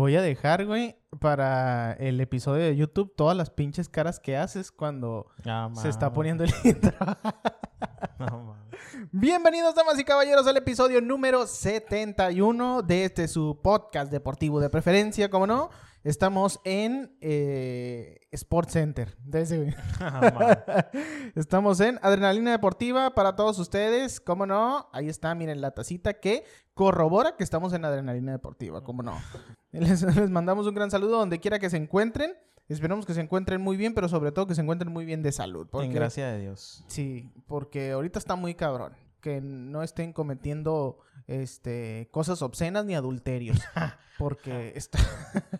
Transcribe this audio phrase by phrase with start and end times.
[0.00, 4.72] Voy a dejar, güey, para el episodio de YouTube todas las pinches caras que haces
[4.72, 6.94] cuando Ah, se está poniendo el intro.
[8.18, 8.56] No.
[9.12, 15.28] Bienvenidos, damas y caballeros, al episodio número 71 de este su podcast deportivo de preferencia,
[15.28, 15.68] como no.
[16.02, 19.16] Estamos en eh, Sports Center.
[20.00, 20.86] Ah.
[21.34, 24.88] Estamos en Adrenalina Deportiva para todos ustedes, ¿cómo no?
[24.92, 29.18] Ahí está, miren la tacita que corrobora que estamos en Adrenalina Deportiva, ¿cómo no?
[29.72, 32.32] Les, les mandamos un gran saludo donde quiera que se encuentren.
[32.68, 35.32] Esperamos que se encuentren muy bien, pero sobre todo que se encuentren muy bien de
[35.32, 35.68] salud.
[35.74, 36.84] En gracia de Dios.
[36.86, 38.94] Sí, porque ahorita está muy cabrón.
[39.20, 43.58] Que no estén cometiendo este, cosas obscenas ni adulterios.
[44.18, 44.98] Porque está,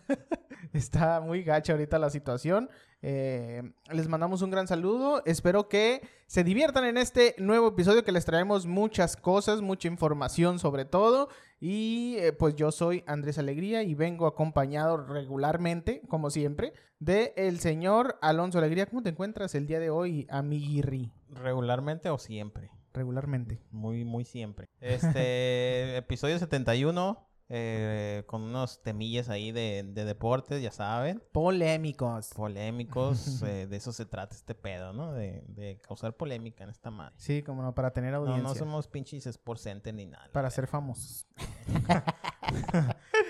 [0.73, 2.69] está muy gacha ahorita la situación.
[3.01, 5.23] Eh, les mandamos un gran saludo.
[5.25, 10.59] Espero que se diviertan en este nuevo episodio que les traemos muchas cosas, mucha información
[10.59, 11.29] sobre todo.
[11.59, 17.59] Y eh, pues yo soy Andrés Alegría y vengo acompañado regularmente, como siempre, de el
[17.59, 18.85] señor Alonso Alegría.
[18.85, 21.11] ¿Cómo te encuentras el día de hoy, amiguirri?
[21.29, 22.69] ¿Regularmente o siempre?
[22.93, 23.59] Regularmente.
[23.71, 24.69] Muy, muy siempre.
[24.79, 31.21] Este, episodio 71, eh, con unos temillas ahí de, de deportes, ya saben.
[31.31, 32.29] Polémicos.
[32.35, 35.11] Polémicos, eh, de eso se trata este pedo, ¿no?
[35.13, 37.13] De, de causar polémica en esta madre.
[37.17, 38.43] Sí, como no, para tener No, audiencia.
[38.43, 39.25] no somos pinches
[39.57, 40.29] Center ni nada.
[40.31, 41.27] Para ser famosos.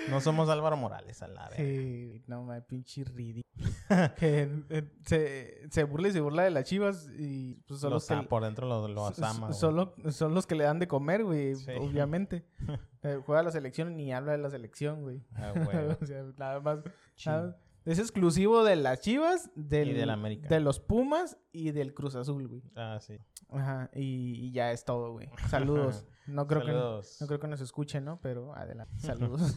[0.10, 1.58] No somos Álvaro Morales, a la vez.
[1.58, 3.44] Sí, no, me pinche ridículo.
[4.18, 8.08] que eh, se, se burla y se burla de las chivas y pues son los,
[8.08, 8.16] que...
[8.24, 9.54] por dentro lo, lo asama.
[9.54, 11.72] son, son los que le dan de comer, güey, Sí.
[11.80, 12.46] obviamente.
[13.04, 15.24] Eh, juega la selección y ni habla de la selección, güey.
[15.34, 15.76] Ah, güey.
[16.00, 16.82] o sea, nada más...
[17.26, 20.48] Nada- es exclusivo de las chivas, del, del América.
[20.48, 22.62] de los Pumas y del Cruz Azul, güey.
[22.76, 23.18] Ah, sí.
[23.50, 25.30] Ajá, y, y ya es todo, güey.
[25.50, 26.06] Saludos.
[26.28, 26.72] No creo que...
[26.72, 28.20] No creo que nos escuchen, ¿no?
[28.22, 28.94] Pero adelante.
[29.00, 29.56] Saludos.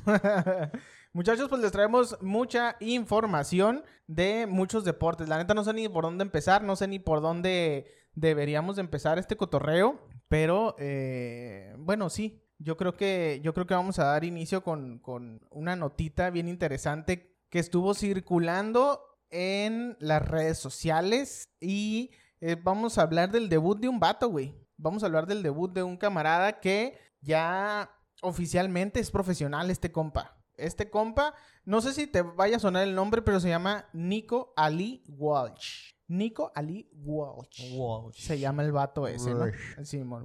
[1.13, 5.29] Muchachos, pues les traemos mucha información de muchos deportes.
[5.29, 8.83] La neta no sé ni por dónde empezar, no sé ni por dónde deberíamos de
[8.83, 12.41] empezar este cotorreo, pero eh, bueno, sí.
[12.59, 16.49] Yo creo que yo creo que vamos a dar inicio con, con una notita bien
[16.49, 23.79] interesante que estuvo circulando en las redes sociales y eh, vamos a hablar del debut
[23.79, 24.55] de un vato, güey.
[24.77, 27.91] Vamos a hablar del debut de un camarada que ya
[28.23, 30.37] oficialmente es profesional este compa.
[30.57, 34.53] Este compa, no sé si te vaya a sonar el nombre, pero se llama Nico
[34.57, 35.95] Ali Walsh.
[36.07, 37.77] Nico Ali Walsh.
[37.77, 38.21] Walsh.
[38.21, 39.47] Se llama el vato ese, ¿no?
[39.83, 40.23] Simón.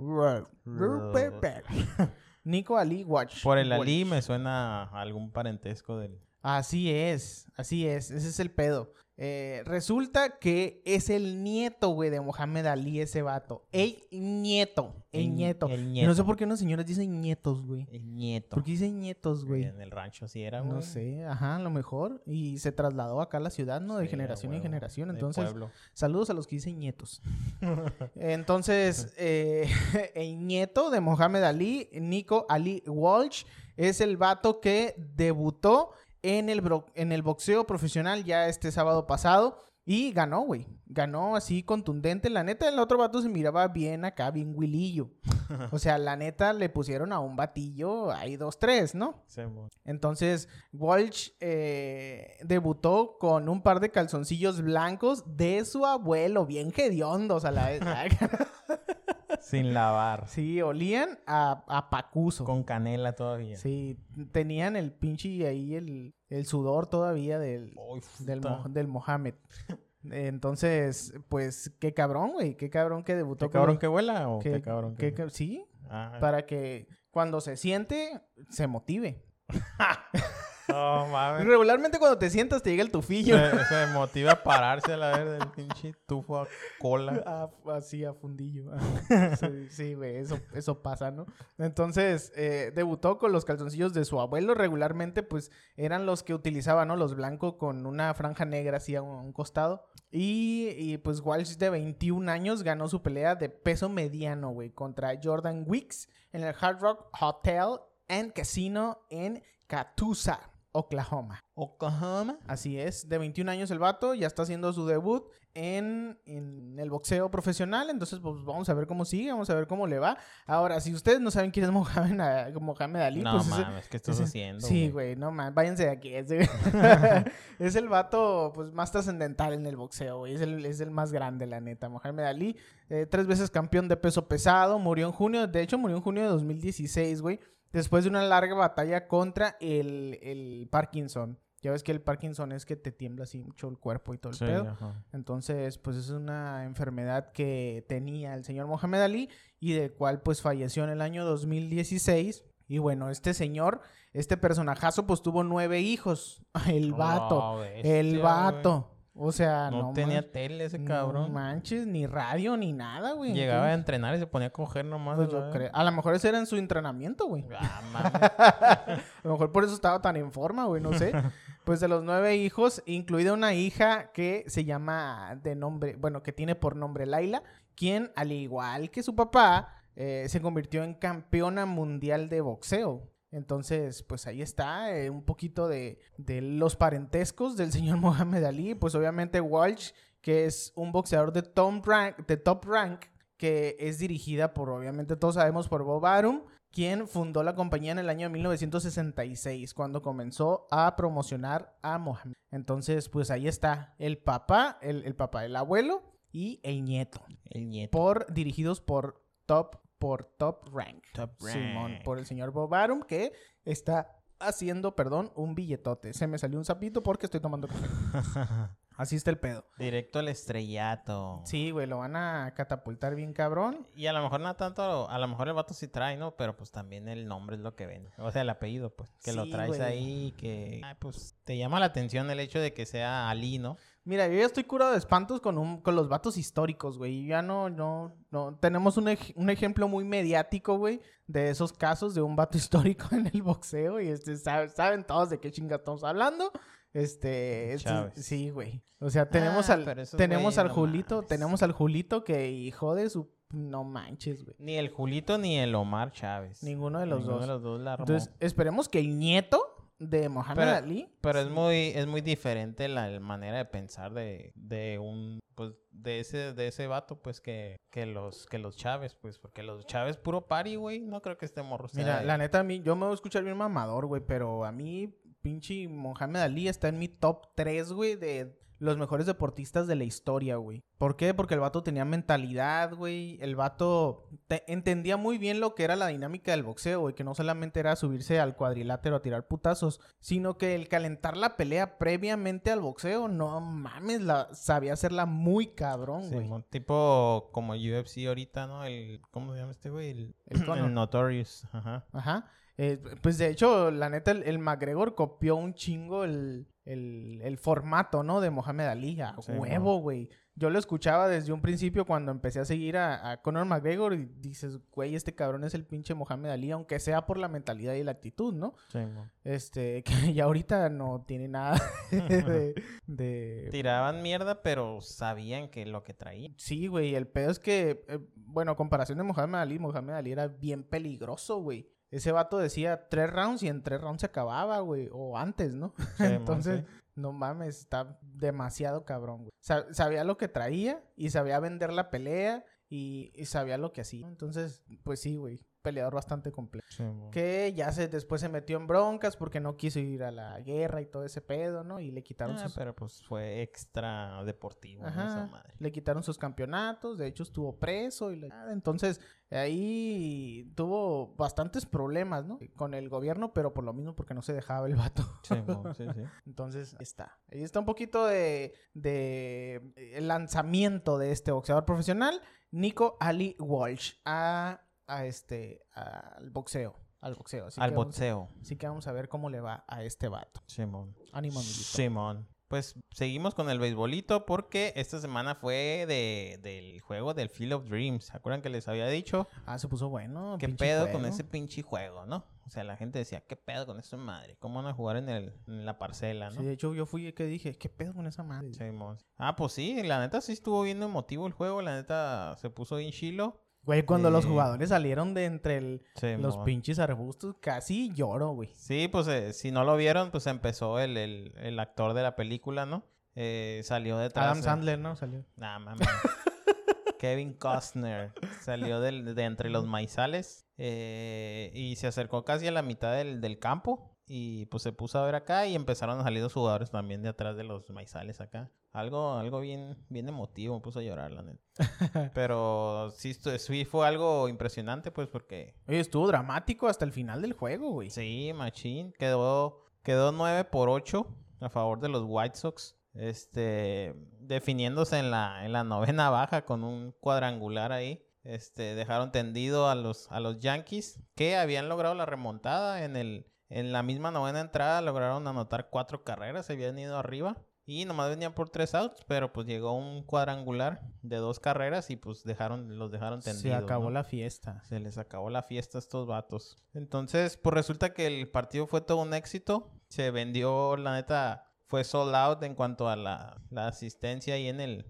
[2.44, 3.42] Nico Ali Walsh.
[3.44, 6.20] Por el Ali me suena a algún parentesco del...
[6.42, 8.94] Así es, así es, ese es el pedo.
[9.22, 13.66] Eh, resulta que es el nieto, güey, de Mohamed Ali, ese vato.
[13.74, 15.68] El nieto, el, El- nieto.
[15.68, 16.26] el Y No sé nieto.
[16.26, 17.86] por qué unos señores dicen nietos, güey.
[17.92, 18.56] El nieto.
[18.56, 19.64] ¿Por qué dicen nietos, güey?
[19.66, 20.74] En el rancho así era, güey.
[20.74, 22.24] No sé, ajá, a lo mejor.
[22.26, 23.98] Y se trasladó acá a la ciudad, ¿no?
[23.98, 25.10] De Sí, generación en generación.
[25.10, 25.70] Entonces, pueblo.
[25.94, 27.22] saludos a los que dicen nietos.
[28.16, 29.68] Entonces, eh,
[30.16, 33.44] el nieto de Mohamed Ali, Nico Ali Walsh,
[33.78, 35.92] es el vato que debutó
[36.24, 36.62] en el,
[36.96, 39.64] en el boxeo profesional ya este sábado pasado.
[39.86, 40.68] Y ganó, güey.
[40.92, 42.32] Ganó así contundente.
[42.32, 45.12] La neta, el otro vato se miraba bien acá, bien willillo.
[45.72, 49.24] O sea, la neta le pusieron a un batillo, hay dos, tres, ¿no?
[49.26, 49.42] Sí,
[49.84, 57.46] Entonces, Walsh eh, debutó con un par de calzoncillos blancos de su abuelo, bien hediondos
[57.46, 57.82] a la vez.
[59.42, 60.28] Sin lavar.
[60.28, 62.46] sí, olían a, a pacuso.
[62.46, 63.58] Con canela todavía.
[63.58, 63.98] Sí,
[64.32, 67.74] tenían el pinche ahí, el, el sudor todavía del,
[68.20, 69.34] del, del Mohamed.
[70.12, 72.56] Entonces, pues, qué cabrón, güey.
[72.56, 73.48] Qué cabrón que debutó.
[73.48, 78.22] ¿Qué cabrón que vuela o qué cabrón que- sí, Ah, para que cuando se siente,
[78.50, 79.24] se motive.
[80.68, 81.48] No, mames.
[81.48, 83.36] Regularmente cuando te sientas te llega el tufillo.
[83.40, 86.48] Se, se motiva a pararse a la vez del pinche tufo a
[86.80, 87.24] cola.
[87.26, 88.66] Ah, así a fundillo.
[89.40, 91.26] Sí, Sí, güey, eso, eso pasa, ¿no?
[91.58, 94.54] Entonces, eh, debutó con los calzoncillos de su abuelo.
[94.54, 96.96] Regularmente, pues, eran los que utilizaba, ¿no?
[96.96, 99.88] Los blancos con una franja negra así a un, a un costado.
[100.12, 105.66] Y, pues, Walsh de 21 años ganó su pelea de peso mediano, güey, contra Jordan
[105.68, 111.40] Wicks en el Hard Rock Hotel and Casino en Catoosa, Oklahoma.
[111.56, 112.40] Oklahoma.
[112.48, 115.24] Así es, de 21 años el vato, ya está haciendo su debut
[115.56, 119.68] en, en el boxeo profesional, entonces pues vamos a ver cómo sigue, vamos a ver
[119.68, 120.16] cómo le va.
[120.46, 123.98] Ahora, si ustedes no saben quién es Mohamed, Mohamed Ali, No pues ese- mames, ¿qué
[123.98, 124.66] estás ese- haciendo?
[124.66, 126.14] Sí, güey, no mames, váyanse de aquí.
[126.14, 126.30] Es,
[127.60, 130.36] es el vato pues más trascendental en el boxeo, güey.
[130.36, 131.90] Es el, es el más grande, la neta.
[131.90, 132.56] Mohamed Ali,
[132.90, 136.24] eh, tres veces campeón de peso pesado, murió en junio, de hecho murió en junio
[136.24, 137.40] de 2016, güey.
[137.72, 141.38] Después de una larga batalla contra el, el Parkinson.
[141.62, 144.32] Ya ves que el Parkinson es que te tiembla así mucho el cuerpo y todo
[144.32, 144.70] el Sí, pedo.
[144.70, 145.04] ajá.
[145.12, 149.30] Entonces, pues es una enfermedad que tenía el señor Mohamed Ali
[149.60, 152.46] y del cual pues falleció en el año 2016.
[152.70, 153.82] Y bueno, este señor,
[154.14, 156.42] este personajazo, pues tuvo nueve hijos.
[156.68, 157.40] El vato.
[157.44, 158.92] Oh, bestia, el vato.
[159.22, 161.34] O sea, No, no, tenía man- tele ese no cabrón.
[161.34, 163.34] manches, ni radio, ni nada, güey.
[163.34, 165.18] Llegaba a entrenar y se ponía a coger nomás.
[165.18, 165.64] pues a yo la creo.
[165.64, 165.72] vez.
[165.74, 167.46] A lo mejor ese era en su entrenamiento, güey.
[167.60, 167.82] Ah.
[168.88, 171.12] A lo mejor por eso estaba tan en forma, güey, no sé.
[171.66, 176.32] Pues de los nueve hijos, incluida una hija que se llama de nombre, bueno, que
[176.34, 177.44] tiene por nombre Laila,
[177.76, 183.04] quien, al igual que su papá, eh, se convirtió en campeona mundial de boxeo.
[183.32, 188.76] Entonces, pues ahí está, eh, un poquito de, de los parentescos del señor Mohamed Ali.
[188.76, 189.92] Pues obviamente Walsh,
[190.22, 193.06] que es un boxeador de top rank, de top rank
[193.38, 196.42] que es dirigida por, obviamente todos sabemos, por Bob Arum,
[196.72, 202.36] quien fundó la compañía en el año 1966, cuando comenzó a promocionar a Mohamed.
[202.52, 207.70] Entonces, pues ahí está el papá, el, el papá, el abuelo y el nieto, El
[207.70, 207.98] nieto.
[207.98, 211.04] por, dirigidos por Top, por Top Rank.
[211.14, 212.04] Top Simón, rank.
[212.04, 213.34] por el señor Bob Arum, que
[213.66, 216.14] está haciendo, perdón, un billetote.
[216.14, 217.88] Se me salió un sapito porque estoy tomando café.
[219.00, 219.64] Así está el pedo.
[219.78, 221.42] Directo al estrellato.
[221.46, 223.88] Sí, güey, lo van a catapultar bien cabrón.
[223.96, 226.36] Y a lo mejor no tanto, a lo mejor el vato sí trae, ¿no?
[226.36, 228.12] Pero pues también el nombre es lo que vende.
[228.18, 229.10] O sea, el apellido, pues.
[229.24, 229.82] Que lo traes güey.
[229.82, 230.82] ahí, que...
[230.84, 233.78] Ay, pues te llama la atención el hecho de que sea Ali, ¿no?
[234.04, 237.26] Mira, yo ya estoy curado de espantos con, un, con los vatos históricos, güey.
[237.28, 238.58] Ya no, no, no.
[238.60, 242.58] Tenemos un, ej- un ejemplo muy mediático, güey, de esos casos de un vato
[242.98, 244.02] histórico en el boxeo.
[244.02, 246.52] Y este, sabe- saben todos de qué chinga estamos hablando.
[246.94, 248.82] Este, este- sí, güey.
[249.00, 251.28] O sea, tenemos Ah, al, tenemos al no Julito, mames.
[251.30, 254.56] tenemos al Julito que hijo de su, no manches, güey.
[254.60, 256.64] Ni el Julito ni el Omar Chávez.
[256.64, 257.48] Ninguno de los Ninguno dos.
[257.48, 258.04] de los dos la armó.
[258.06, 259.64] Entonces, esperemos que el nieto
[260.00, 261.10] de Mohamed Pero- Ali.
[261.22, 266.20] Pero es muy, es muy diferente la manera de pensar de, de un, pues, de
[266.22, 270.18] ese, de ese vato, pues, que, que los, que los Chávez, pues, porque los Chávez
[270.18, 273.06] puro party, güey, no creo que este morro Mira, la neta, a mí, yo me
[273.06, 277.08] voy a escuchar bien mamador, güey, pero a mí, pinche Mohamed Ali está en mi
[277.08, 280.86] top 3, güey, de los mejores deportistas de la historia, güey.
[280.98, 281.34] ¿Por qué?
[281.34, 283.38] Porque el vato tenía mentalidad, güey.
[283.42, 287.26] El vato te- entendía muy bien lo que era la dinámica del boxeo, güey, que
[287.26, 291.98] no solamente era subirse al cuadrilátero a tirar putazos, sino que el calentar la pelea
[291.98, 296.44] previamente al boxeo, no mames, la, sabía hacerla muy cabrón, güey.
[296.46, 298.86] Simón, tipo como UFC ahorita, ¿no?
[298.86, 300.12] El, ¿cómo se llama este güey?
[300.12, 300.86] El, El Conor.
[300.88, 302.06] el Notorious, ajá.
[302.14, 302.50] Ajá.
[302.82, 307.58] Eh, pues de hecho, la neta, el, el McGregor copió un chingo el, el, el
[307.58, 308.40] formato, ¿no?
[308.40, 309.20] De Mohamed Ali.
[309.20, 310.30] A Sí, huevo, güey.
[310.56, 314.26] Yo lo escuchaba desde un principio cuando empecé a seguir a, a Conor McGregor y
[314.40, 318.04] dices, güey, este cabrón es el pinche Mohamed Ali, aunque sea por la mentalidad y
[318.04, 318.76] la actitud, ¿no?
[318.90, 319.30] Simón.
[319.44, 322.76] Este, que ya ahorita no tiene nada de...
[323.08, 326.54] de- Tiraban mierda, pero sabían que lo que traían.
[326.58, 330.48] Sí, güey, el pedo es que, eh, bueno, comparación de Mohamed Ali, Mohamed Ali era
[330.48, 331.90] bien peligroso, güey.
[332.12, 335.10] Ese vato decía tres rounds y en tres rounds se acababa, güey.
[335.12, 335.94] O antes, ¿no?
[336.20, 336.86] Entonces, sí.
[337.16, 339.52] no mames, está demasiado cabrón, güey.
[339.62, 344.02] Sa- sabía lo que traía y sabía vender la pelea y, y sabía lo que
[344.02, 344.28] hacía.
[344.28, 345.60] Entonces, pues sí, güey.
[345.82, 346.88] Peleador bastante completo.
[346.90, 347.32] Simón.
[347.32, 351.02] Que ya se después se metió en broncas porque no quiso ir a la guerra
[351.02, 352.00] y todo ese pedo, ¿no?
[352.00, 355.08] Y le quitaron Ah, sus pero pues fue extra deportivo.
[355.08, 355.74] Esa madre.
[355.80, 359.22] Le quitaron sus campeonatos, de hecho estuvo preso y entonces
[359.52, 362.60] ahí tuvo bastantes problemas, ¿no?
[362.76, 365.24] Con el gobierno, pero por lo mismo porque no se dejaba el vato.
[365.44, 366.22] Simón, sí, sí.
[366.46, 367.40] Entonces, ahí está.
[367.52, 374.14] Ahí está un poquito de, de el lanzamiento de este boxeador profesional, Nico Ali Walsh,
[374.26, 376.96] a, a este, al boxeo.
[377.22, 377.68] Al boxeo.
[377.68, 378.50] Así Al que vamos- boxeo.
[378.62, 380.62] Así que vamos a ver cómo le va a este vato.
[380.68, 381.16] Simón.
[381.34, 381.60] Ánimo.
[381.62, 382.48] Simón.
[382.70, 387.90] Pues seguimos con el beisbolito porque esta semana fue de, del juego del Field of
[387.90, 388.26] Dreams.
[388.26, 389.48] ¿Se acuerdan que les había dicho?
[389.66, 390.56] Ah, se puso bueno.
[390.60, 392.46] ¿Qué pedo con ese pinche juego, no?
[392.68, 394.56] O sea, la gente decía, ¿qué pedo con esa madre?
[394.60, 396.60] ¿Cómo van a jugar en, el, en la parcela, no?
[396.62, 398.72] Sí, de hecho, yo fui el que dije, ¿qué pedo con esa madre?
[398.76, 399.18] Simón.
[399.38, 401.82] Ah, pues sí, la neta sí estuvo bien emotivo el juego.
[401.82, 403.66] La neta se puso bien chilo.
[403.84, 406.04] Güey, cuando los jugadores salieron de entre el-
[406.42, 408.70] los pinches arbustos, casi lloro, güey.
[408.76, 412.36] Sí, pues eh, si no lo vieron, pues empezó el, el, el actor de la
[412.36, 413.04] película, ¿no?
[413.36, 414.46] Eh, salió detrás.
[414.52, 415.16] Adam Sandler, ¿no?
[415.16, 415.44] Salió.
[415.56, 416.08] Nah, mames.
[417.20, 418.32] Kevin Costner
[418.62, 423.42] salió del- de entre los maizales eh, y se acercó casi a la mitad del,
[423.42, 426.92] del campo Y pues se puso a ver acá y empezaron a salir los jugadores
[426.92, 428.70] también de atrás de los maizales acá.
[428.92, 431.62] Algo, algo bien, bien emotivo, me puso a llorar, la neta.
[432.34, 437.54] Pero sí, sí fue algo impresionante, pues, porque Oye, estuvo dramático hasta el final del
[437.54, 438.10] juego, güey.
[438.10, 441.28] sí, Machín quedó, quedó 9 por 8
[441.62, 442.96] a favor de los White Sox.
[443.14, 448.26] Este, definiéndose en la, en la novena baja con un cuadrangular ahí.
[448.44, 453.46] Este, dejaron tendido a los, a los Yankees que habían logrado la remontada en el,
[453.70, 457.58] en la misma novena entrada lograron anotar cuatro carreras, se habían ido arriba
[457.90, 462.18] y nomás venían por tres outs, pero pues llegó un cuadrangular de dos carreras y
[462.18, 463.64] pues dejaron, los dejaron tendidos.
[463.64, 464.12] Se acabó ¿no?
[464.12, 464.84] la fiesta.
[464.84, 466.78] Se les acabó la fiesta a estos vatos.
[466.94, 469.92] Entonces, pues resulta que el partido fue todo un éxito.
[470.08, 474.82] Se vendió, la neta, fue sold out en cuanto a la, la asistencia ahí en
[474.82, 475.08] el,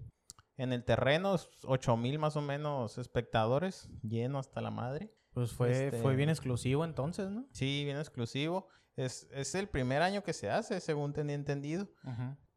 [0.55, 1.35] en el terreno.
[1.65, 5.13] 8 mil más o menos espectadores, lleno hasta la madre.
[5.33, 7.45] Pues fue, Este- fue bien exclusivo entonces, ¿no?
[7.51, 8.69] Sí, bien exclusivo.
[8.95, 11.89] Es, es el primer año que se hace, según tenía entendido.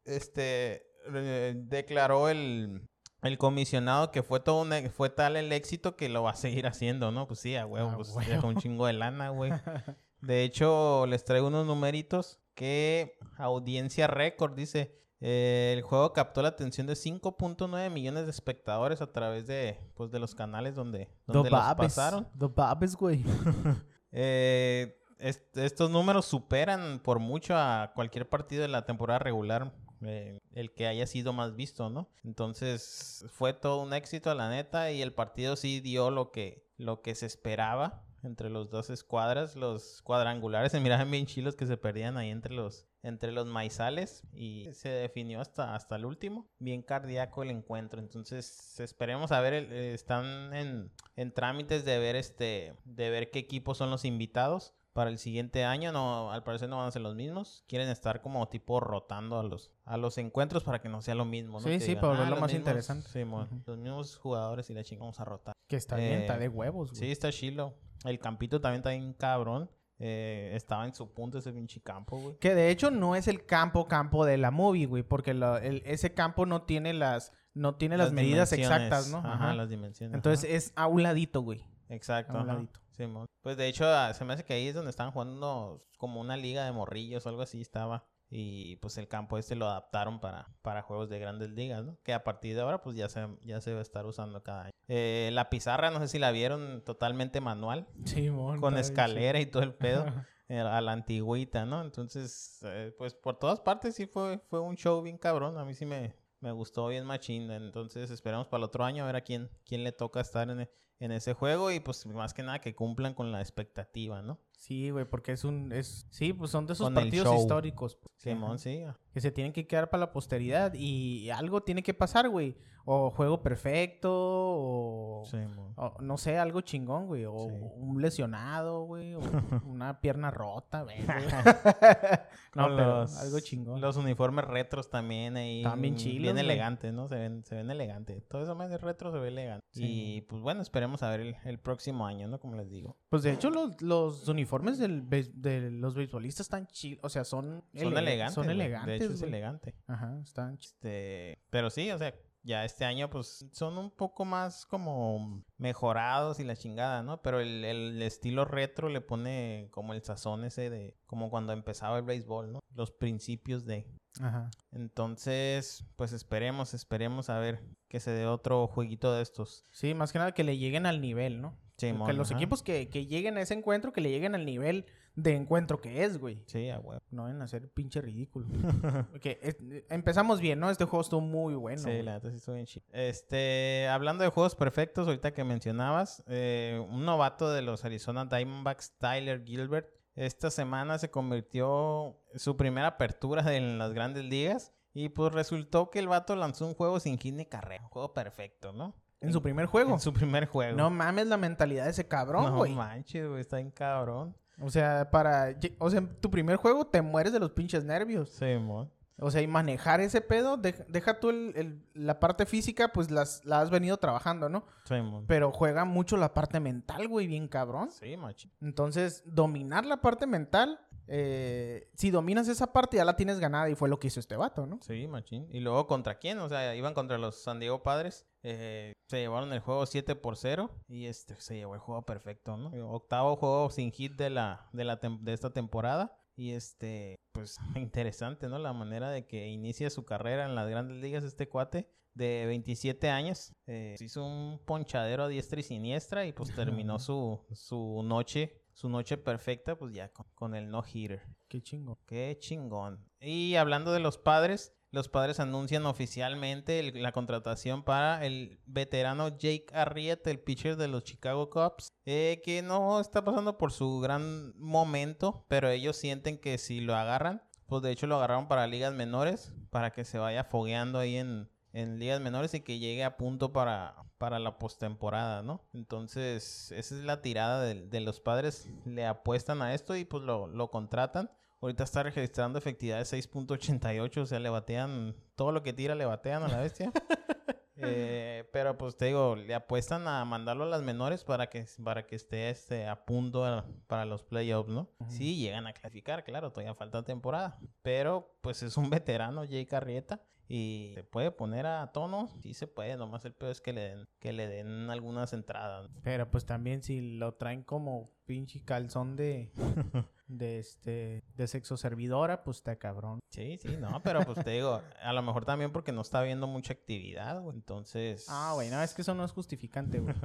[0.05, 0.83] Este,
[1.13, 2.87] eh, declaró el,
[3.21, 6.35] el comisionado que fue todo un, e- fue tal el éxito que lo va a
[6.35, 7.27] seguir haciendo, ¿no?
[7.27, 8.29] Pues sí, a huevo, A pues huevo.
[8.29, 9.51] ya con un chingo de lana, güey.
[10.21, 16.47] De hecho, les traigo unos numeritos que audiencia récord dice, eh, el juego captó la
[16.49, 21.49] atención de 5.9 millones de espectadores a través de, pues, de los canales donde, donde
[21.49, 22.27] los pasaron.
[22.39, 23.23] Los babes, güey.
[24.15, 29.73] Eh, est- estos números superan por mucho a cualquier partido de la temporada regular,
[30.05, 32.09] eh, el que haya sido más visto, ¿no?
[32.23, 37.01] Entonces fue todo un éxito, la neta, y el partido sí dio lo que, lo
[37.01, 40.71] que se esperaba entre los dos escuadras, los cuadrangulares.
[40.71, 44.87] Se miraban bien chilos que se perdían ahí entre los entre los maizales y se
[44.87, 46.47] definió hasta hasta el último.
[46.59, 47.99] Bien cardíaco el encuentro.
[47.99, 53.29] Entonces esperemos a ver el- eh, están en, en trámites de ver este de ver
[53.29, 56.91] qué equipos son los invitados para el siguiente año no al parecer no van a
[56.91, 60.87] ser los mismos quieren estar como tipo rotando a los a los encuentros para que
[60.89, 61.65] no sea lo mismo ¿no?
[61.65, 63.09] Sí, Que sí, digan, para "Ah, volverlo los más mismos- interesante".
[63.09, 63.47] sí, Ujú.
[63.65, 66.47] los mismos jugadores y la chingada vamos a rotar Que está bien, está Eh, de
[66.49, 66.99] huevos, güey.
[66.99, 67.73] Sí, está chilo.
[68.05, 69.71] El campito también está bien cabrón.
[69.97, 72.37] Eh, estaba en su punto ese pinche campo, güey.
[72.37, 75.81] Que de hecho no es el campo campo de la movie, güey, porque lo- el-
[75.85, 79.19] ese campo no tiene las no tiene las, medidas exactas, ¿no?
[79.19, 79.53] Ajá, Ajá.
[79.53, 80.15] las dimensiones.
[80.15, 80.55] Entonces ajá.
[80.57, 81.63] es a un ladito, güey.
[81.89, 82.37] Exacto.
[82.37, 82.79] a un ladito.
[82.91, 83.27] Simón.
[83.43, 86.37] Pues de hecho, ah, se me hace que ahí es donde estaban jugando como una
[86.37, 88.05] liga de morrillos o algo así estaba.
[88.35, 91.99] Y pues el campo este lo adaptaron para, para juegos de grandes ligas, ¿no?
[92.01, 94.63] Que a partir de ahora pues ya se, ya se va a estar usando cada
[94.63, 94.71] año.
[94.87, 99.61] Eh, la pizarra, no sé si la vieron totalmente manual, Sí, con escalera y todo
[99.61, 100.05] el pedo.
[100.49, 101.81] eh, a la antigüita, ¿no?
[101.81, 105.57] Entonces, eh, pues por todas partes sí fue, fue un show bien cabrón.
[105.57, 107.51] A mí sí me, me gustó bien machín.
[107.51, 110.61] Entonces esperamos para el otro año a ver a quién, quién le toca estar en,
[110.61, 110.71] e-
[111.03, 114.39] en ese juego y pues más que nada que cumplan con la expectativa, ¿no?
[114.63, 117.37] Sí, güey, porque es un es sí, pues son de esos Con el partidos show.
[117.37, 118.85] históricos pues, que- Simón, sí.
[119.13, 122.55] que se tienen que quedar para la posteridad y algo tiene que pasar, güey,
[122.85, 125.73] o juego perfecto o Simón.
[125.75, 127.25] O, no sé, algo chingón, güey.
[127.25, 127.55] O Sí.
[127.77, 129.15] un lesionado, güey.
[129.15, 129.19] O
[129.65, 130.97] una pierna rota, güey.
[131.05, 131.25] güey.
[132.55, 133.81] no, Con pero los- algo chingón.
[133.81, 135.57] Los uniformes retros también ahí.
[135.59, 136.45] Estaban bien chilos, Bien güey.
[136.45, 137.07] elegantes, ¿no?
[137.07, 138.27] Se ven, se ven elegantes.
[138.27, 139.65] Todo eso más de retro se ve elegante.
[139.71, 139.83] Sí.
[140.17, 142.39] Y pues bueno, esperemos a ver el, el próximo año, ¿no?
[142.39, 142.97] Como les digo.
[143.09, 146.99] Pues de hecho, los, los uniformes del, beis- de los beisbolistas están chidos.
[147.03, 148.35] O sea, son, Son ele- elegantes.
[148.35, 148.99] Son elegantes.
[148.99, 149.75] De hecho, es elegante.
[149.87, 150.73] Ajá, están chidos.
[150.75, 152.13] Este, pero sí, o sea,
[152.45, 157.21] ya este año pues son un poco más como mejorados y la chingada, ¿no?
[157.21, 161.97] Pero el, el estilo retro le pone como el sazón ese de como cuando empezaba
[161.97, 162.59] el béisbol, ¿no?
[162.75, 163.87] Los principios de...
[164.21, 164.49] Ajá.
[164.71, 169.65] Entonces, pues esperemos, esperemos a ver que se dé otro jueguito de estos.
[169.71, 171.57] Sí, más que nada que le lleguen al nivel, ¿no?
[171.77, 172.37] Simón, que los ajá.
[172.37, 176.03] equipos que, que lleguen a ese encuentro, que le lleguen al nivel de encuentro que
[176.03, 176.41] es, güey.
[176.47, 177.01] Sí, a huevo.
[177.11, 178.47] No a ser pinche ridículo.
[179.41, 179.57] Es-
[179.89, 180.69] empezamos bien, ¿no?
[180.69, 181.79] Este juego estuvo muy bueno.
[181.79, 182.03] Sí, güey.
[182.03, 182.85] la sí estuvo bien chido.
[182.91, 188.97] Este, hablando de juegos perfectos, ahorita que mencionabas, eh, un novato de los Arizona Diamondbacks,
[188.97, 194.73] Tyler Gilbert, esta semana se convirtió su primera apertura en las grandes ligas.
[194.93, 197.83] Y pues resultó que el vato lanzó un juego sin hit ni carrera.
[197.83, 198.95] Un juego perfecto, ¿no?
[199.21, 199.93] En su primer juego.
[199.93, 200.77] En su primer juego.
[200.77, 202.75] No mames la mentalidad de ese cabrón, no güey.
[202.75, 204.35] manches, güey, está bien cabrón.
[204.61, 205.55] o sea, para...
[205.79, 208.29] O sea, en tu primer juego te mueres de los pinches nervios.
[208.29, 208.91] Sí, mon.
[209.19, 213.11] O sea, y manejar ese pedo, deja, deja tú el- el- la parte física, pues
[213.11, 214.65] las, la has venido trabajando, ¿no?
[214.85, 214.95] Sí.
[215.27, 217.91] Pero juega mucho la parte mental, güey, bien cabrón.
[217.91, 218.51] Sí, machi.
[218.61, 223.75] Entonces, dominar la parte mental, eh, si dominas esa parte ya la tienes ganada y
[223.75, 224.79] fue lo que hizo este vato, ¿no?
[224.81, 225.47] Sí, machín.
[225.51, 226.39] Y luego, ¿contra quién?
[226.39, 228.25] O sea, iban contra los San Diego Padres.
[228.41, 230.71] Eh, se llevaron el juego 7 por 0.
[230.87, 232.69] Y este se llevó el juego perfecto, ¿no?
[232.89, 236.17] Octavo juego sin hit de, la, de, la de esta temporada.
[236.35, 238.57] Y este, pues interesante, ¿no?
[238.57, 243.09] La manera de que inicia su carrera en las grandes ligas este cuate de 27
[243.09, 243.53] años.
[243.67, 248.87] Eh, hizo un ponchadero a diestra y siniestra y pues terminó su, su noche, su
[248.87, 251.21] noche perfecta, pues ya con, con el no-hitter.
[251.49, 251.99] Qué chingo.
[252.05, 253.05] Qué chingón.
[253.19, 259.65] Y hablando de los padres, los padres anuncian oficialmente la contratación para el veterano Jake
[259.73, 264.53] Arrieta, el pitcher de los Chicago Cubs, eh, que no está pasando por su gran
[264.55, 268.93] momento, pero ellos sienten que si lo agarran, pues de hecho lo agarraron para ligas
[268.93, 273.17] menores, para que se vaya fogueando ahí en, en ligas menores y que llegue a
[273.17, 275.65] punto para, para la postemporada, ¿no?
[275.73, 280.23] Entonces, esa es la tirada de, de los padres, le apuestan a esto y pues
[280.23, 281.31] lo, lo contratan.
[281.63, 286.03] Ahorita está registrando efectividad de 6.88, o sea, le batean todo lo que tira, le
[286.05, 286.91] batean a la bestia.
[287.85, 292.05] Eh, pero pues te digo, le apuestan a mandarlo a las menores para que, para
[292.05, 294.89] que esté este, a punto a- para los playoffs, ¿no?
[295.09, 297.57] Sí, llegan a clasificar, claro, todavía falta temporada.
[297.81, 300.21] Pero pues es un veterano, Jake Arrieta.
[300.47, 303.81] Y se puede poner a tono, sí se puede, nomás el peor es que le
[303.81, 305.89] den, que le den algunas entradas.
[306.03, 309.51] Pero pues también si lo traen como pinche calzón de,
[310.37, 313.19] de este, de sexo servidora, pues está cabrón.
[313.29, 316.47] Sí, sí, no, pero pues te digo, a lo mejor también porque no está viendo
[316.47, 317.55] mucha actividad, güey.
[317.55, 318.25] Entonces.
[318.29, 320.15] Ah, güey, no, es que eso no es justificante, güey.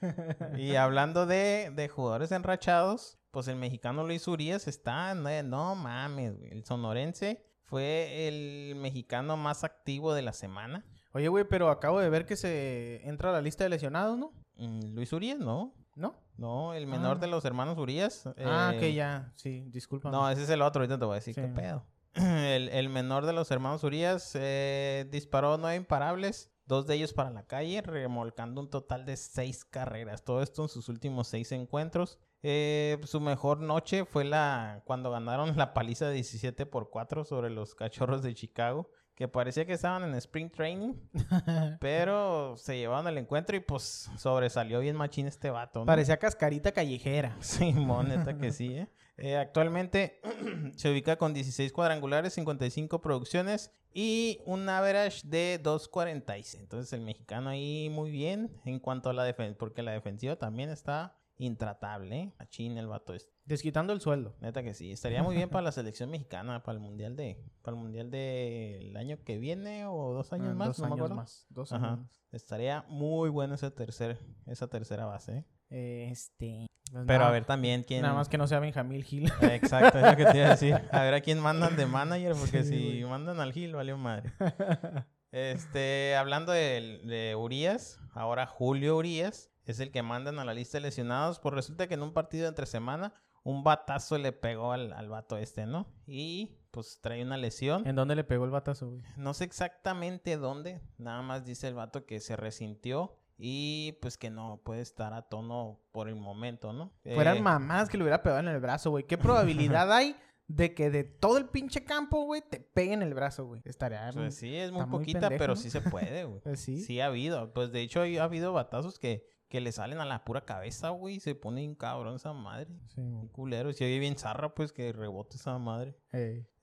[0.58, 6.38] Y hablando de, de jugadores enrachados, pues el mexicano Luis Urias está, no, no mames,
[6.38, 6.50] güey.
[6.50, 10.84] El sonorense fue el mexicano más activo de la semana.
[11.12, 14.32] Oye, güey, pero acabo de ver que se entra a la lista de lesionados, ¿no?
[14.56, 15.74] Mm, Luis Urias, no.
[15.94, 16.14] ¿No?
[16.36, 17.20] No, el menor Ah.
[17.20, 18.28] de los hermanos Urias.
[18.44, 20.10] Ah, eh, que ya, sí, disculpa.
[20.10, 21.84] No, ese es el otro, ahorita te voy a decir qué pedo.
[22.14, 27.28] El, el menor de los hermanos Urias eh, disparó nueve imparables, dos de ellos para
[27.30, 30.24] la calle, remolcando un total de seis carreras.
[30.24, 32.18] Todo esto en sus últimos seis encuentros.
[32.42, 37.50] Eh, su mejor noche fue la cuando ganaron la paliza de 17 por 4 sobre
[37.50, 38.88] los cachorros de Chicago.
[39.16, 40.92] Que parecía que estaban en Spring Training,
[41.80, 45.80] pero se llevaron el encuentro y pues sobresalió bien machín este vato.
[45.80, 45.86] ¿no?
[45.86, 47.34] Parecía cascarita callejera.
[47.40, 48.88] Simón, neta que sí, ¿eh?
[49.18, 50.20] Eh, actualmente
[50.76, 56.58] se ubica con 16 cuadrangulares, 55 producciones y un average de 2.46.
[56.58, 60.68] Entonces el mexicano ahí muy bien en cuanto a la defensa, porque la defensiva también
[60.68, 62.32] está intratable, ¿eh?
[62.38, 63.32] Machín el vato este.
[63.44, 64.34] Desquitando el sueldo.
[64.40, 64.90] Neta que sí.
[64.92, 68.96] Estaría muy bien para la selección mexicana, para el mundial de, para el mundial del
[68.96, 71.14] año que viene o dos años Ah, más, dos no me años acuerdo.
[71.16, 71.46] más.
[71.50, 71.92] Dos Ajá.
[71.94, 72.22] años.
[72.32, 76.08] Estaría muy bueno ese tercer, esa tercera base, ¿eh?
[76.10, 76.66] Este.
[76.92, 78.02] pues Pero nada- a ver también quién.
[78.02, 79.30] Nada más que no sea Benjamín Gil.
[79.42, 80.74] Exacto, es lo que te iba a decir.
[80.92, 83.04] A ver a quién mandan de manager, porque Sí, si güey.
[83.04, 84.32] mandan al Gil, valió madre.
[85.32, 90.78] Este, hablando de, de Urias, ahora Julio Urias es el que mandan a la lista
[90.78, 91.38] de lesionados.
[91.40, 95.36] Pues resulta que en un partido entre semana, un batazo le pegó al, al vato
[95.36, 95.86] este, ¿no?
[96.06, 97.86] Y pues trae una lesión.
[97.86, 99.02] ¿En dónde le pegó el batazo, güey?
[99.16, 104.30] No sé exactamente dónde, nada más dice el vato que se resintió y pues que
[104.30, 106.92] no puede estar a tono por el momento, ¿no?
[107.02, 109.04] Fueran Eh, mamás que le hubiera pegado en el brazo, güey.
[109.04, 110.16] ¿Qué probabilidad hay
[110.48, 113.62] de que de todo el pinche campo, güey, te peguen el brazo, güey?
[113.64, 114.10] Estaría.
[114.12, 115.60] Pues sí, es muy poquita, pendejo, pero ¿no?
[115.60, 116.40] sí se puede, güey.
[116.44, 116.80] Pues sí.
[116.82, 117.52] Sí ha habido.
[117.52, 121.20] Pues de hecho ha habido batazos que, que le salen a la pura cabeza, güey.
[121.20, 122.68] Se pone un cabrón esa madre.
[122.94, 123.00] Sí.
[123.00, 123.72] Un culero.
[123.72, 125.94] Si oye bien zarra, pues que rebote esa madre.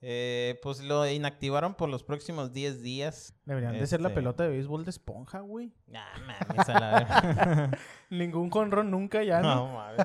[0.05, 3.33] Eh, pues lo inactivaron por los próximos 10 días.
[3.45, 5.71] Deberían de ser la Este- pelota de béisbol de esponja, güey.
[5.87, 7.77] Nah, mames, a la.
[8.09, 9.55] Ningún conrón nunca ya, ¿no?
[9.55, 9.99] No, mames.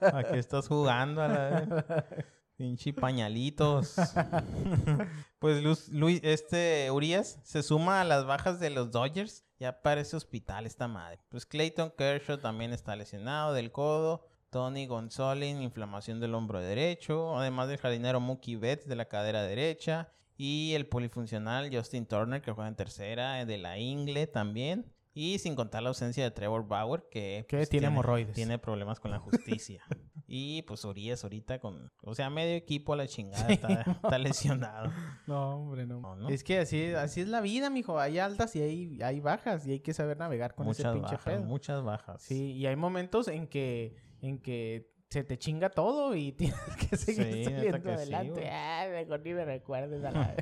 [0.00, 1.84] ¿A qué estás jugando a la verga?
[2.60, 3.94] Pinche pañalitos.
[5.38, 9.46] pues Luz- Luis, este Urias se suma a las bajas de los Dodgers.
[9.58, 11.20] Ya parece hospital esta madre.
[11.30, 14.26] Pues Clayton Kershaw también está lesionado del codo.
[14.50, 17.34] Tony Gonzalez, inflamación del hombro derecho.
[17.38, 20.12] Además del jardinero Mookie Betts de la cadera derecha.
[20.36, 24.92] Y el polifuncional Justin Turner que juega en tercera de la ingle también.
[25.14, 28.34] Y sin contar la ausencia de Trevor Bauer que, Que pues, tiene hemorroides.
[28.34, 29.82] tiene problemas con la justicia.
[30.32, 31.90] y pues Urias ahorita con...
[32.02, 33.92] O sea, medio equipo a la chingada Sí, está, no.
[33.92, 34.92] está lesionado.
[35.26, 36.00] No, hombre, no.
[36.00, 36.28] No, ¿no?
[36.28, 37.98] Es que así, así es la vida, mijo.
[37.98, 41.14] Hay altas y hay, hay bajas y hay que saber navegar con ese muchas pinche
[41.16, 41.42] bajas, pedo.
[41.42, 42.22] muchas bajas.
[42.22, 46.56] Sí, y hay momentos en que, en que se te chinga todo y tienes
[46.88, 48.48] que seguir Sí, saliendo que adelante.
[48.48, 50.36] Ay, mejor ni me recuerdes a la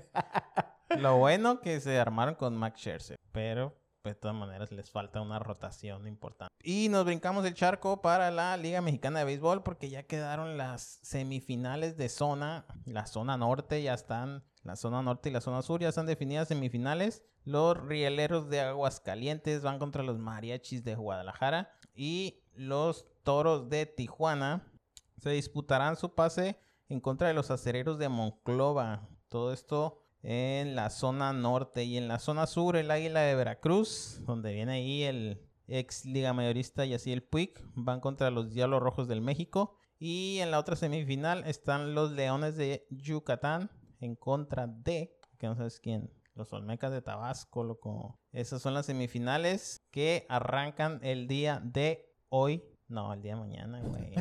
[1.01, 3.74] Lo bueno que se armaron con Max Scherzer, pero
[4.05, 6.55] de todas maneras les falta una rotación importante.
[6.63, 11.01] Y nos brincamos el charco para la Liga Mexicana de Béisbol porque ya quedaron las
[11.03, 15.81] semifinales de zona, la zona norte ya están, la zona norte y la zona sur
[15.81, 17.23] ya están definidas semifinales.
[17.45, 24.71] Los rieleros de Aguascalientes van contra los mariachis de Guadalajara y los toros de Tijuana
[25.19, 26.59] se disputarán su pase
[26.89, 29.09] en contra de los acereros de Monclova.
[29.29, 34.20] Todo esto en la zona norte y en la zona sur el Águila de Veracruz,
[34.26, 38.83] donde viene ahí el ex liga mayorista y así el Puig, van contra los Diablos
[38.83, 39.76] Rojos del México.
[39.98, 45.57] Y en la otra semifinal están los Leones de Yucatán en contra de, que no
[45.57, 48.20] sabes quién, los Olmecas de Tabasco, loco.
[48.33, 52.62] Esas son las semifinales que arrancan el día de hoy.
[52.88, 54.14] No, el día de mañana, güey.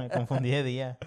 [0.00, 0.98] Me, confundí, de día.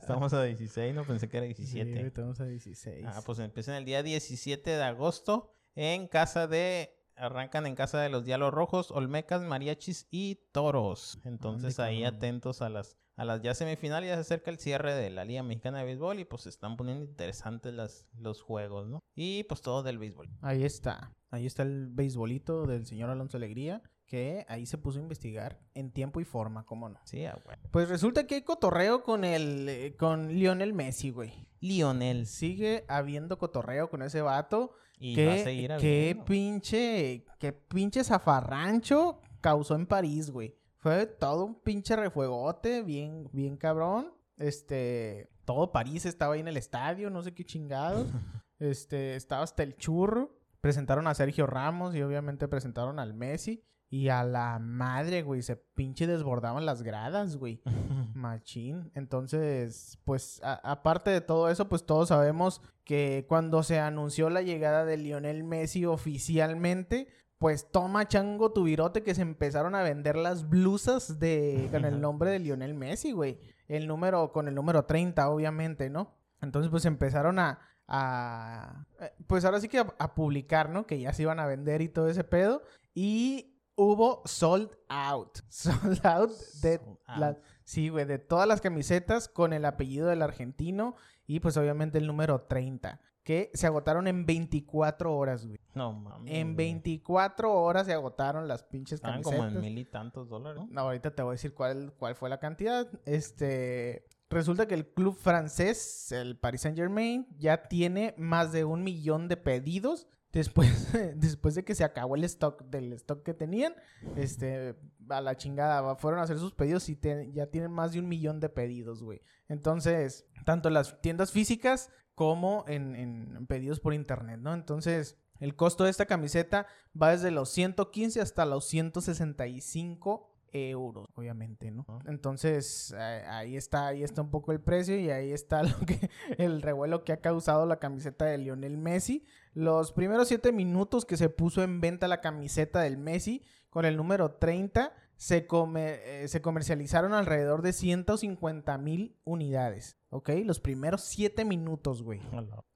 [0.00, 1.94] Estamos a 16, no pensé que era 17.
[1.94, 3.04] Sí, estamos a 16.
[3.06, 8.08] Ah, pues empiezan el día 17 de agosto en casa de arrancan en casa de
[8.08, 11.18] los Diablos Rojos, Olmecas, Mariachis y Toros.
[11.24, 15.10] Entonces ahí atentos a las a las ya semifinales, ya se acerca el cierre de
[15.10, 19.00] la Liga Mexicana de Béisbol y pues se están poniendo interesantes las, los juegos, ¿no?
[19.14, 20.30] Y pues todo del béisbol.
[20.40, 25.02] Ahí está, ahí está el béisbolito del señor Alonso Alegría, que ahí se puso a
[25.02, 27.00] investigar en tiempo y forma, ¿cómo no?
[27.04, 27.62] Sí, ah, bueno.
[27.70, 31.48] Pues resulta que hay cotorreo con el, eh, con Lionel Messi, güey.
[31.60, 32.26] Lionel.
[32.26, 34.74] Sigue habiendo cotorreo con ese vato.
[34.98, 40.56] Y ¿Qué, va a seguir qué pinche, qué pinche zafarrancho causó en París, güey.
[40.76, 44.12] Fue todo un pinche refuegote, bien, bien cabrón.
[44.38, 48.08] Este, todo París estaba ahí en el estadio, no sé qué chingados.
[48.58, 50.38] Este, estaba hasta el churro.
[50.60, 53.64] Presentaron a Sergio Ramos y obviamente presentaron al Messi.
[53.92, 57.60] Y a la madre, güey, se pinche desbordaban las gradas, güey.
[58.14, 58.90] Machín.
[58.94, 64.86] Entonces, pues, aparte de todo eso, pues todos sabemos que cuando se anunció la llegada
[64.86, 70.48] de Lionel Messi oficialmente, pues toma chango tu virote que se empezaron a vender las
[70.48, 73.40] blusas de con el nombre de Lionel Messi, güey.
[73.68, 76.14] El número, con el número 30, obviamente, ¿no?
[76.40, 77.58] Entonces, pues empezaron a.
[77.88, 80.86] a eh, pues ahora sí que a, a publicar, ¿no?
[80.86, 82.62] Que ya se iban a vender y todo ese pedo.
[82.94, 83.51] Y
[83.82, 85.38] hubo sold out.
[85.48, 86.30] Sold out
[86.62, 87.38] de Sold la- out.
[87.64, 92.06] Sí, güey, de todas las camisetas con el apellido del argentino y pues obviamente el
[92.06, 95.58] número 30, que se agotaron en 24 horas, güey.
[95.74, 96.32] No mames.
[96.34, 96.66] En güey.
[96.72, 99.46] 24 horas se agotaron las pinches Estaban camisetas.
[99.46, 100.60] como en mil y tantos dólares.
[100.60, 100.68] ¿no?
[100.70, 102.86] No, ahorita te voy a decir cuál, cuál fue la cantidad.
[103.06, 108.82] Este, resulta que el club francés, el Paris Saint Germain, ya tiene más de un
[108.82, 113.74] millón de pedidos después, después de que se acabó el stock del stock que tenían.
[114.16, 114.76] Este,
[115.08, 116.98] a la chingada, fueron a hacer sus pedidos y
[117.32, 119.20] ya tienen más de un millón de pedidos, güey.
[119.48, 124.54] Entonces, tanto en las tiendas físicas como en, en pedidos por internet, ¿no?
[124.54, 126.66] Entonces, el costo de esta camiseta
[127.00, 131.84] va desde los 115 hasta los 165 euros, obviamente, ¿no?
[132.06, 136.10] Entonces, eh, ahí está, ahí está un poco el precio y ahí está lo que,
[136.38, 139.24] el revuelo que ha causado la camiseta de Lionel Messi.
[139.54, 143.96] Los primeros siete minutos que se puso en venta la camiseta del Messi con el
[143.96, 150.28] número 30 se, come- eh, se comercializaron alrededor de 150 mil unidades, ¿ok?
[150.44, 152.20] Los primeros siete minutos, güey.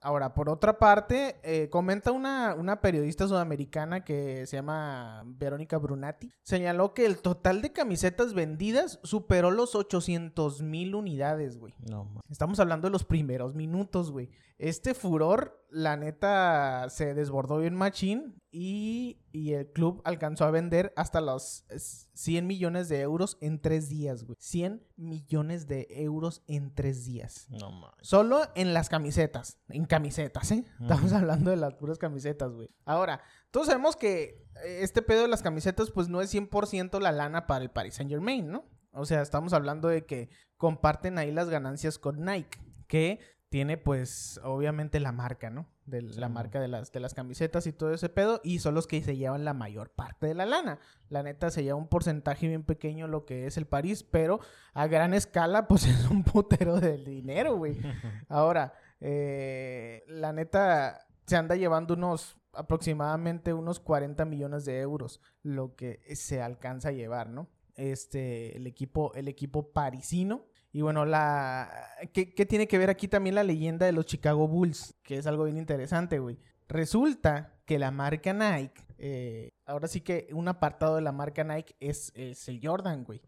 [0.00, 6.32] Ahora, por otra parte, eh, comenta una, una periodista sudamericana que se llama Verónica Brunati,
[6.42, 11.74] señaló que el total de camisetas vendidas superó los 800 mil unidades, güey.
[11.90, 12.22] No.
[12.30, 14.30] Estamos hablando de los primeros minutos, güey.
[14.58, 20.92] Este furor, la neta, se desbordó bien machín y, y el club alcanzó a vender
[20.96, 24.36] hasta los eh, 100 millones de euros en tres días, güey.
[24.40, 27.46] 100 millones de euros en tres días.
[27.50, 27.96] No mames.
[28.02, 29.58] Solo en las camisetas.
[29.68, 30.64] En camisetas, ¿eh?
[30.80, 32.68] Estamos hablando de las puras camisetas, güey.
[32.84, 37.12] Ahora, todos sabemos que eh, este pedo de las camisetas, pues no es 100% la
[37.12, 38.68] lana para el Paris Saint Germain, ¿no?
[38.92, 44.40] O sea, estamos hablando de que comparten ahí las ganancias con Nike, que tiene, pues,
[44.42, 45.68] obviamente la marca, ¿no?
[45.86, 46.32] De la Sí.
[46.32, 49.16] marca de las, de las camisetas y todo ese pedo, y son los que se
[49.16, 50.78] llevan la mayor parte de la lana.
[51.08, 54.40] La neta se lleva un porcentaje bien pequeño lo que es el París, pero
[54.74, 57.76] a gran escala, pues es un putero de dinero, güey.
[58.28, 65.76] Ahora, eh, la neta se anda llevando unos aproximadamente unos 40 millones de euros, lo
[65.76, 67.48] que se alcanza a llevar, ¿no?
[67.74, 70.46] Este, el equipo, el equipo parisino.
[70.76, 71.70] Y bueno, la
[72.12, 74.94] ¿qué, qué tiene que ver aquí también la leyenda de los Chicago Bulls?
[75.02, 76.38] Que es algo bien interesante, güey.
[76.68, 81.74] Resulta que la marca Nike, eh, ahora sí que un apartado de la marca Nike
[81.80, 83.22] es, es el Jordan, güey.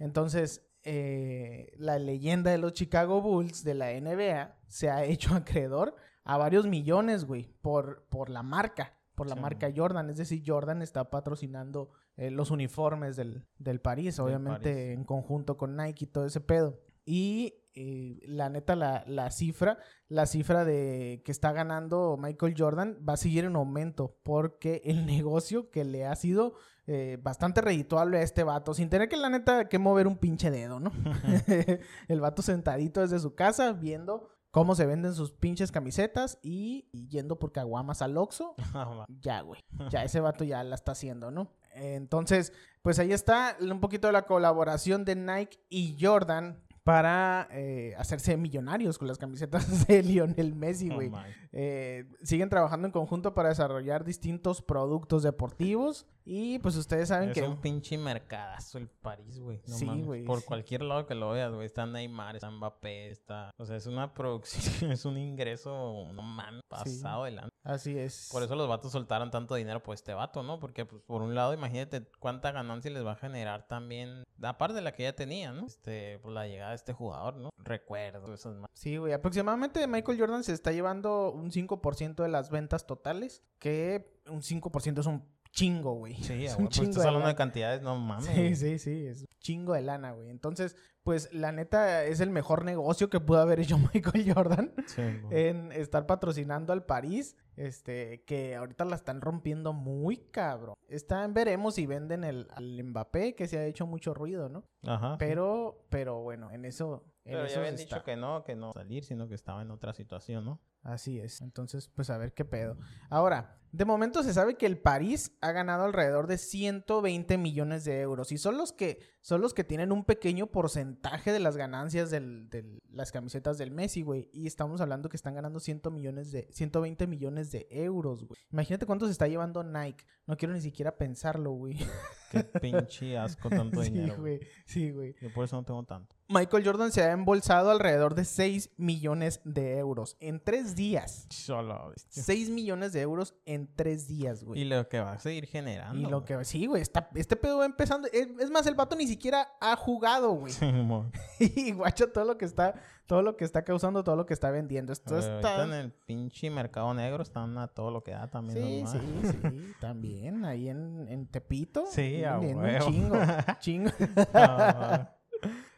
[0.00, 5.96] Entonces, eh, la leyenda de los Chicago Bulls de la NBA se ha hecho acreedor
[6.24, 9.40] a varios millones, güey, por, por la marca, por la Sí.
[9.40, 10.10] marca Jordan.
[10.10, 14.98] Es decir, Jordan está patrocinando eh, los uniformes del, del París, Del obviamente París.
[14.98, 16.80] en conjunto con Nike y todo ese pedo.
[17.04, 22.98] Y eh, la neta, la, la cifra, la cifra de que está ganando Michael Jordan
[23.08, 26.54] va a seguir en aumento porque el negocio que le ha sido
[26.86, 30.50] eh, bastante redituable a este vato, sin tener que la neta que mover un pinche
[30.50, 30.92] dedo, ¿no?
[32.08, 37.08] el vato sentadito desde su casa viendo cómo se venden sus pinches camisetas y, y
[37.08, 38.54] yendo por caguamas al Oxxo.
[39.20, 39.60] ya, güey.
[39.90, 41.50] Ya ese vato ya la está haciendo, ¿no?
[41.74, 47.94] Entonces, pues ahí está un poquito de la colaboración de Nike y Jordan para eh,
[47.96, 51.10] hacerse millonarios con las camisetas de Lionel Messi, güey.
[51.52, 57.34] Eh, siguen trabajando en conjunto para desarrollar distintos productos deportivos y pues ustedes saben Es
[57.34, 57.42] que...
[57.42, 59.60] un pinche mercadazo el París, güey.
[59.66, 60.46] No Sí, güey, Por sí.
[60.46, 61.66] cualquier lado que lo veas, güey.
[61.66, 63.50] Está Neymar, está Mbappé, está...
[63.58, 64.62] O sea, es una producción,
[64.92, 67.52] es un ingreso, no mames, pasado de lanza.
[67.64, 68.28] Así es.
[68.32, 70.58] Por eso los vatos soltaron tanto dinero por este vato, ¿no?
[70.58, 74.82] Porque, pues, por un lado, imagínate cuánta ganancia les va a generar también, aparte de
[74.82, 75.66] la que ya tenía, ¿no?
[75.66, 77.50] Este, pues, la llegada de este jugador, ¿no?
[77.58, 79.12] Recuerdo, esas Sí, güey.
[79.12, 85.00] Aproximadamente Michael Jordan se está llevando un 5% de las ventas totales, que un 5%
[85.00, 86.14] es un chingo, güey.
[86.14, 87.36] Sí, es un pues, chingo estás de hablando de lana.
[87.36, 88.26] cantidades, no mames.
[88.26, 90.30] Sí, sí, sí, es un chingo de lana, güey.
[90.30, 95.02] Entonces, pues la neta es el mejor negocio que pudo haber hecho Michael Jordan Sí,
[95.30, 100.74] en estar patrocinando al París, este, que ahorita la están rompiendo muy cabrón.
[100.88, 104.64] Están, veremos si venden el, al Mbappé, que se ha hecho mucho ruido, ¿no?
[104.86, 105.16] Ajá.
[105.18, 107.96] Pero, pero bueno, en eso, en Pero eso ya habían está.
[107.96, 110.60] dicho que no, que no salir, sino que estaba en otra situación, ¿no?
[110.82, 111.40] Así es.
[111.40, 112.76] Entonces, pues a ver qué pedo.
[113.08, 118.00] Ahora, de momento se sabe que el París ha ganado alrededor de 120 millones de
[118.00, 118.32] euros.
[118.32, 122.80] Y son los que, son los que tienen un pequeño porcentaje de las ganancias de
[122.90, 124.28] las camisetas del Messi, güey.
[124.32, 128.38] Y estamos hablando que están ganando 100 millones de, 120 millones de euros, güey.
[128.50, 130.04] Imagínate cuánto se está llevando Nike.
[130.26, 131.78] No quiero ni siquiera pensarlo, güey.
[132.32, 134.16] Qué pinche asco tanto sí, dinero.
[134.18, 134.38] güey.
[134.38, 134.48] güey.
[134.66, 135.14] Sí, güey.
[135.20, 136.14] Yo por eso no tengo tanto.
[136.28, 141.26] Michael Jordan se ha embolsado alrededor de 6 millones de euros en tres días.
[141.28, 142.22] Solo, bestia.
[142.22, 144.64] 6 millones de euros en 3 días, Y güey.
[144.64, 145.98] lo que va a seguir generando.
[145.98, 146.38] Y lo güey.
[146.38, 148.08] que sí, güey, está, este pedo va empezando.
[148.10, 150.52] Es, más, el vato ni siquiera ha jugado, güey.
[151.38, 152.74] Sí, y guacha todo lo que está,
[153.06, 154.92] todo lo que está causando, todo lo que está vendiendo.
[154.92, 155.64] Esto ahorita está.
[155.64, 158.86] en el pinche mercado negro están a todo lo que da también.
[158.86, 160.44] Sí, sí, sí, también.
[160.44, 161.84] Ahí en, en Tepito.
[161.86, 162.86] Sí, a huevo.
[162.86, 163.16] Un chingo,
[163.60, 163.90] chingo.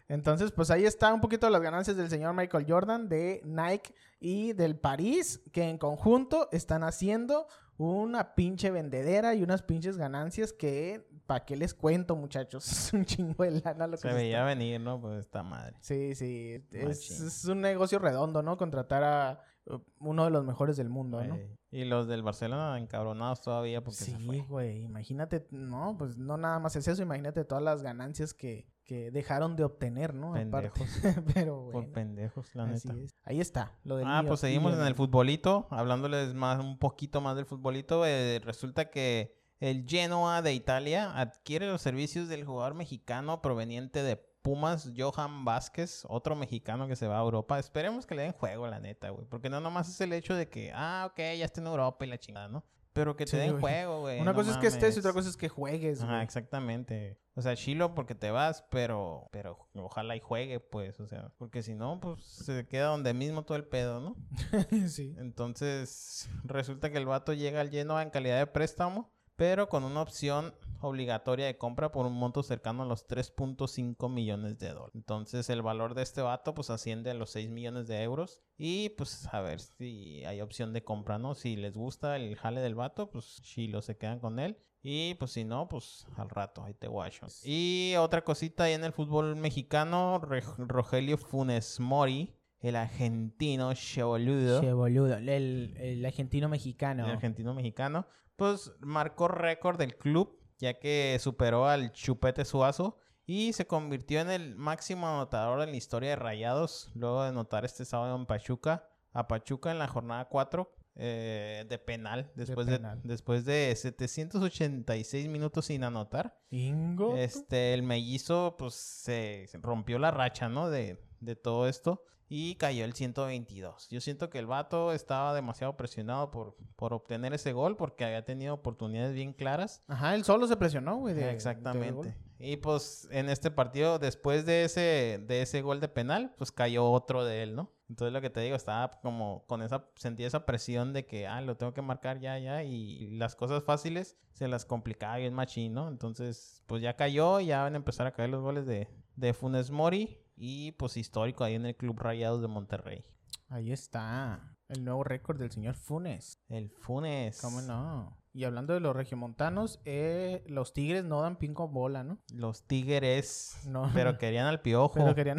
[0.08, 4.52] Entonces, pues ahí está un poquito las ganancias del señor Michael Jordan, de Nike y
[4.52, 11.08] del París, que en conjunto están haciendo una pinche vendedera y unas pinches ganancias que,
[11.26, 12.64] ¿para qué les cuento, muchachos?
[12.70, 15.00] Es un chingo de lana lo que se se veía está- venir, ¿no?
[15.00, 15.76] Pues esta madre.
[15.80, 16.64] Sí, sí.
[16.72, 18.56] Es, un negocio redondo, ¿no?
[18.56, 21.38] Contratar a uh, uno de los mejores del mundo, ¿no?
[21.70, 24.38] Y los del Barcelona encabronados todavía porque se Sí, fue.
[24.42, 29.10] güey, imagínate, no, pues no nada más es eso, imagínate todas las ganancias que, que
[29.10, 30.36] dejaron de obtener, ¿no?
[30.36, 30.70] Aparte.
[30.70, 31.24] Pendejos.
[31.34, 33.00] Pero Por bueno, pendejos, la así neta.
[33.00, 33.10] es.
[33.24, 37.20] Ahí está, lo del Ah, Leo- pues seguimos en el futbolito, hablándoles más, un poquito
[37.20, 38.06] más del futbolito.
[38.06, 39.34] eh, resulta que
[39.68, 46.04] el Genoa de Italia adquiere los servicios del jugador mexicano proveniente de Pumas, Johan Vázquez,
[46.06, 47.58] otro mexicano que se va a Europa.
[47.58, 49.24] Esperemos que le den juego, la neta, güey.
[49.26, 52.08] Porque no nomás es el hecho de que, ah, ok, ya está en Europa y
[52.08, 52.62] la chingada, ¿no?
[52.92, 53.60] Pero que te Sí, den güey.
[53.60, 54.20] juego, güey.
[54.20, 56.22] Una no cosa es que estés y otra cosa es que juegues, Ajá, güey.
[56.24, 57.18] exactamente.
[57.34, 61.62] O sea, chilo porque te vas, pero, pero ojalá y juegue, pues, o sea, porque
[61.62, 64.16] si no, pues se queda donde mismo todo el pedo, ¿no?
[64.88, 65.14] sí.
[65.18, 70.02] Entonces, resulta que el vato llega al Genoa en calidad de préstamo, pero con una
[70.02, 74.94] opción obligatoria de compra por un monto cercano a los 3.5 millones de dólares.
[74.94, 78.90] Entonces, el valor de este vato pues asciende a los 6 millones de euros y
[78.90, 81.34] pues a ver si hay opción de compra, ¿no?
[81.34, 84.58] Si les gusta el jale del vato, pues chilo, se quedan con él.
[84.86, 87.26] Y pues si no, pues al rato, ahí te guacho.
[87.42, 90.20] Y otra cosita ahí en el fútbol mexicano,
[90.58, 93.74] Rogelio Funes Mori, el argentino.
[93.74, 95.16] Che, boludo.
[95.16, 97.04] El, el argentino mexicano.
[97.04, 103.52] el argentino mexicano, pues marcó récord del club, ya que superó al Chupete Suazo y
[103.52, 107.84] se convirtió en el máximo anotador en la historia de Rayados, luego de anotar este
[107.84, 113.00] sábado en Pachuca, a Pachuca en la jornada 4 eh, de penal, después de, penal.
[113.04, 116.38] después de 786 minutos sin anotar.
[116.50, 117.16] Ingo.
[117.16, 120.70] Este, el mellizo, pues, se se rompió la racha, ¿no?
[120.70, 122.02] De, de todo esto.
[122.36, 123.88] Y cayó el 122.
[123.90, 128.24] Yo siento que el vato estaba demasiado presionado por, por obtener ese gol porque había
[128.24, 129.84] tenido oportunidades bien claras.
[129.86, 131.14] Ajá, él solo se presionó, güey.
[131.14, 131.34] de- de gol.
[131.36, 132.16] Exactamente.
[132.40, 136.90] Y pues en este partido, después de ese, de ese gol de penal, pues cayó
[136.90, 137.70] otro de él, ¿no?
[137.88, 141.40] Entonces lo que te digo, estaba como con esa, sentía esa presión de que, ah,
[141.40, 145.72] lo tengo que marcar ya, ya, y las cosas fáciles se las complicaba bien machín,
[145.74, 145.86] ¿no?
[145.86, 149.32] Entonces, pues ya cayó y ya van a empezar a caer los goles de, de
[149.34, 150.18] Funes Mori.
[150.36, 153.04] Y pues histórico ahí en el Club Rayados de Monterrey.
[153.48, 154.56] Ahí está.
[154.68, 156.40] El nuevo récord del señor Funes.
[156.48, 157.40] El Funes.
[157.40, 158.16] ¿Cómo no?
[158.32, 162.18] Y hablando de los regiomontanos, eh, los tigres no dan pin con bola, ¿no?
[162.32, 163.60] Los tigres.
[163.68, 163.88] No.
[163.94, 164.94] Pero querían al piojo.
[164.94, 165.38] Pero querían...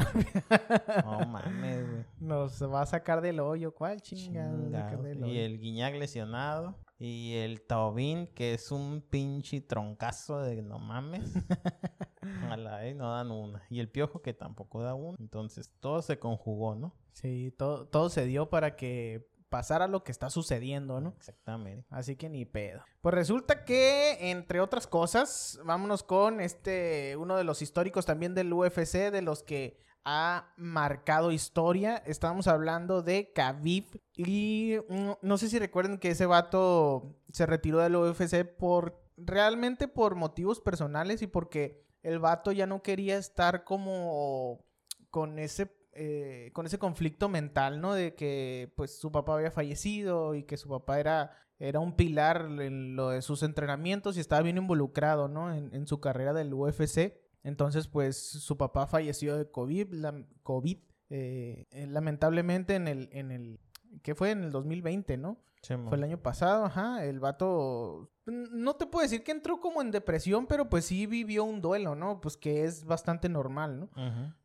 [1.03, 2.05] No mames, güey.
[2.19, 3.73] Nos va a sacar del hoyo.
[3.73, 4.55] ¿Cuál chingada?
[4.55, 5.27] Chingado.
[5.27, 6.79] Y el Guiñac lesionado.
[6.97, 11.33] Y el Taubín, que es un pinche troncazo de no mames.
[12.49, 13.63] A la vez no dan una.
[13.69, 15.17] Y el Piojo, que tampoco da una.
[15.19, 16.95] Entonces todo se conjugó, ¿no?
[17.13, 21.13] Sí, todo, todo se dio para que pasara lo que está sucediendo, ¿no?
[21.17, 21.85] Exactamente.
[21.89, 22.83] Así que ni pedo.
[23.01, 28.51] Pues resulta que, entre otras cosas, vámonos con este, uno de los históricos también del
[28.51, 31.97] UFC, de los que ha marcado historia.
[32.05, 34.01] Estábamos hablando de Khabib.
[34.15, 39.87] Y mm, no sé si recuerden que ese vato se retiró del UFC por realmente
[39.87, 44.63] por motivos personales y porque el vato ya no quería estar como
[45.09, 47.93] con ese eh, con ese conflicto mental, ¿no?
[47.93, 52.47] De que pues su papá había fallecido y que su papá era, era un pilar
[52.59, 55.53] en lo de sus entrenamientos y estaba bien involucrado, ¿no?
[55.53, 57.13] En, en su carrera del UFC.
[57.43, 63.31] Entonces, pues su papá falleció de COVID, la, COVID eh, eh, lamentablemente en el, en
[63.31, 63.59] el,
[64.01, 64.31] ¿qué fue?
[64.31, 65.39] En el 2020, ¿no?
[65.67, 67.03] Fue el año pasado, ajá.
[67.05, 68.11] El vato.
[68.25, 71.95] No te puedo decir que entró como en depresión, pero pues sí vivió un duelo,
[71.95, 72.21] ¿no?
[72.21, 73.89] Pues que es bastante normal, ¿no?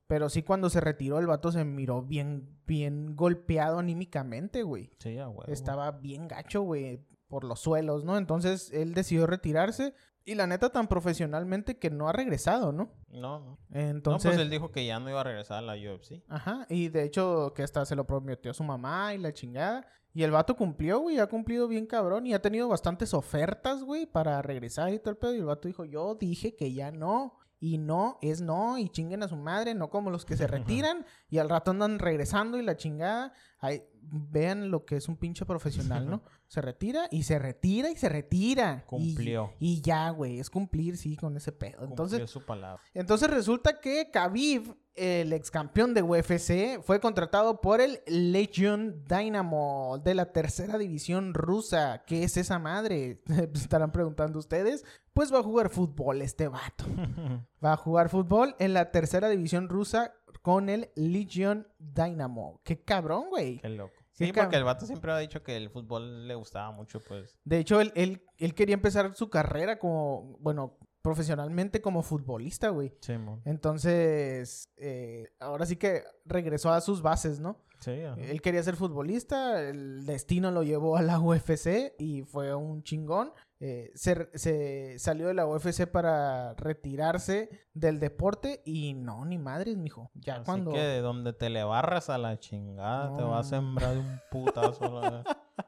[0.07, 4.91] Pero sí, cuando se retiró, el vato se miró bien, bien golpeado anímicamente, güey.
[4.99, 5.45] Sí, a huevo.
[5.47, 8.19] Estaba bien gacho, güey, por los suelos, ¿no?
[8.19, 9.95] Entonces él decidió retirarse.
[10.27, 12.93] Y la neta, tan profesionalmente que no ha regresado, ¿no?
[13.09, 13.59] No, no.
[13.71, 14.27] Entonces.
[14.27, 16.23] no, pues él dijo que ya no iba a regresar a la UFC.
[16.29, 19.87] Ajá, y de hecho que hasta se lo prometió a su mamá y la chingada.
[20.13, 24.07] Y el vato cumplió, güey, ha cumplido bien cabrón y ha tenido bastantes ofertas, güey,
[24.07, 25.35] para regresar y todo el pedo.
[25.35, 27.39] Y el vato dijo, yo dije que ya no.
[27.63, 31.05] Y no es no, y chinguen a su madre, no como los que se retiran
[31.29, 33.35] y al rato andan regresando y la chingada.
[33.59, 36.23] Ay, vean lo que es un pinche profesional, ¿no?
[36.51, 38.83] Se retira y se retira y se retira.
[38.85, 39.53] Y- Cumplió.
[39.61, 41.85] Y, ya, güey, es cumplir, sí, con ese pedo.
[41.85, 42.83] Entonces, Cumplió su palabra.
[42.93, 50.01] entonces resulta que Khabib, el ex campeón de UFC, fue contratado por el Legion Dynamo
[50.03, 52.03] de la tercera división rusa.
[52.05, 53.23] ¿Qué es esa madre?
[53.55, 54.85] Estarán preguntando ustedes.
[55.13, 56.85] Pues va a jugar fútbol este vato.
[57.63, 62.61] Va a jugar fútbol en la tercera división rusa con el Legion Dynamo.
[62.65, 63.59] Qué cabrón, güey.
[63.61, 63.93] Qué loco.
[64.17, 67.01] Qué Sí, cab- porque el vato siempre ha dicho que el fútbol le gustaba mucho,
[67.01, 67.39] pues.
[67.45, 72.93] De hecho, él, él, él quería empezar su carrera como, bueno, profesionalmente como futbolista, güey.
[73.01, 73.41] Sí, mon.
[73.47, 77.57] Entonces, eh, ahora sí que regresó a sus bases, ¿no?
[77.81, 78.21] Sí, ajá.
[78.21, 83.33] Él quería ser futbolista, el destino lo llevó a la UFC y fue un chingón.
[83.63, 89.77] Eh, se, se salió de la UFC para retirarse del deporte y no, ni madres,
[89.77, 90.11] mijo.
[90.15, 90.73] Ya Así cuando...
[90.73, 95.01] que de donde te le barras a la chingada, te va a sembrar un putazo.
[95.03, 95.25] la-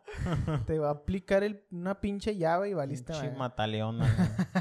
[0.67, 3.13] Te va a aplicar el- una pinche llave y valiste.
[3.13, 4.07] Pinche mataleona.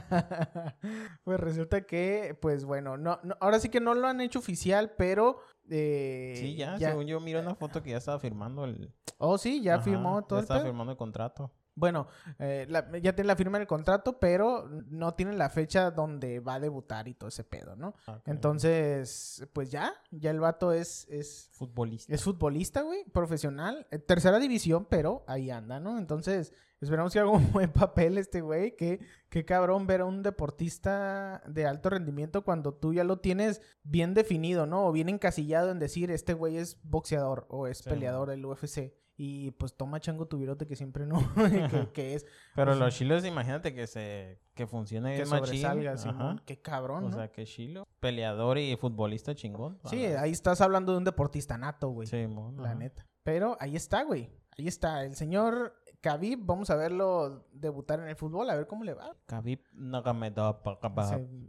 [1.23, 4.91] pues resulta que, pues bueno, no, no- ahora sí que no lo han hecho oficial,
[4.97, 5.39] pero...
[5.69, 8.93] eh, Sí, ya, según yo miro una foto que ya estaba firmando el...
[9.17, 11.49] Oh, sí, ya Ajá, firmó todo Ya estaba firmando el contrato.
[11.81, 16.39] Bueno, eh, la- ya tiene la firma del contrato, pero no tiene la fecha donde
[16.39, 17.95] va a debutar y todo ese pedo, ¿no?
[18.05, 18.21] Ah.
[18.27, 22.13] Entonces, pues ya, ya el vato es, es, Futbolista.
[22.13, 25.97] es futbolista, güey, profesional, eh, tercera división, pero ahí anda, ¿no?
[25.97, 30.21] Entonces, esperamos que haga un buen papel este güey, que, que cabrón ver a un
[30.21, 34.85] deportista de alto rendimiento cuando tú ya lo tienes bien definido, ¿no?
[34.85, 38.93] O bien encasillado en decir, este güey es boxeador o es Sí, peleador del UFC.
[39.17, 41.19] Y pues toma chango tu virote que siempre no,
[41.69, 44.39] que, que es Pero sea- los chilos, imagínate que se...
[44.55, 45.97] Que funcione que sobresalga.
[45.97, 46.41] Simón.
[46.45, 47.15] Qué cabrón, O ¿no?
[47.15, 47.87] sea, que chilo.
[47.99, 49.79] Peleador y futbolista chingón.
[49.85, 52.07] sí, Ah, ahí estás hablando de un deportista nato, güey.
[52.07, 52.75] Sí, mon, la ajá.
[52.75, 53.05] neta.
[53.23, 54.29] Pero ahí está, güey.
[54.57, 55.05] Ahí está.
[55.05, 59.15] El señor Khabib, vamos a verlo debutar en el fútbol, a ver cómo le va.
[59.27, 60.57] Khabib Nurmagomedov.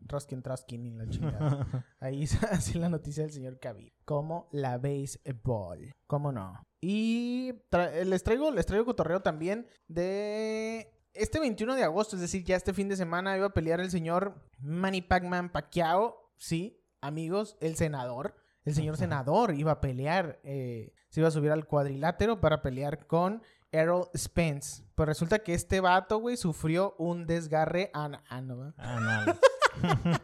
[0.06, 1.86] Raskin Traskin y la chingada.
[2.00, 3.92] Ahí es así la noticia del señor Khabib.
[4.04, 5.92] ¿Cómo la béisbol?
[6.06, 6.62] ¿Cómo no?
[6.84, 12.22] Y tra- eh, les traigo, les traigo cotorreo también de este 21 de agosto, es
[12.22, 16.82] decir, ya este fin de semana iba a pelear el señor Manny Pacman Pacquiao, sí,
[17.00, 21.66] amigos, el senador, el señor senador iba a pelear, eh, se iba a subir al
[21.68, 24.82] cuadrilátero para pelear con Errol Spence.
[24.96, 28.74] Pues resulta que este vato, güey, sufrió un desgarre an ano, ¿verdad?
[28.78, 29.38] Anal.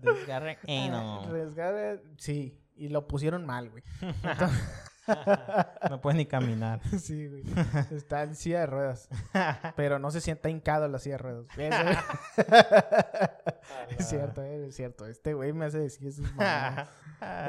[0.00, 1.32] Desgarre Ah, anal.
[1.32, 3.82] Desgarre, sí, y lo pusieron mal, güey.
[5.90, 6.80] No puedes ni caminar.
[6.98, 7.44] Sí, güey.
[7.92, 9.08] Está en silla de ruedas.
[9.76, 11.46] Pero no se sienta hincado en la silla de ruedas.
[11.56, 12.00] Eso-
[13.98, 15.06] Es cierto, eh, es cierto.
[15.06, 16.22] Este güey me hace decir eso.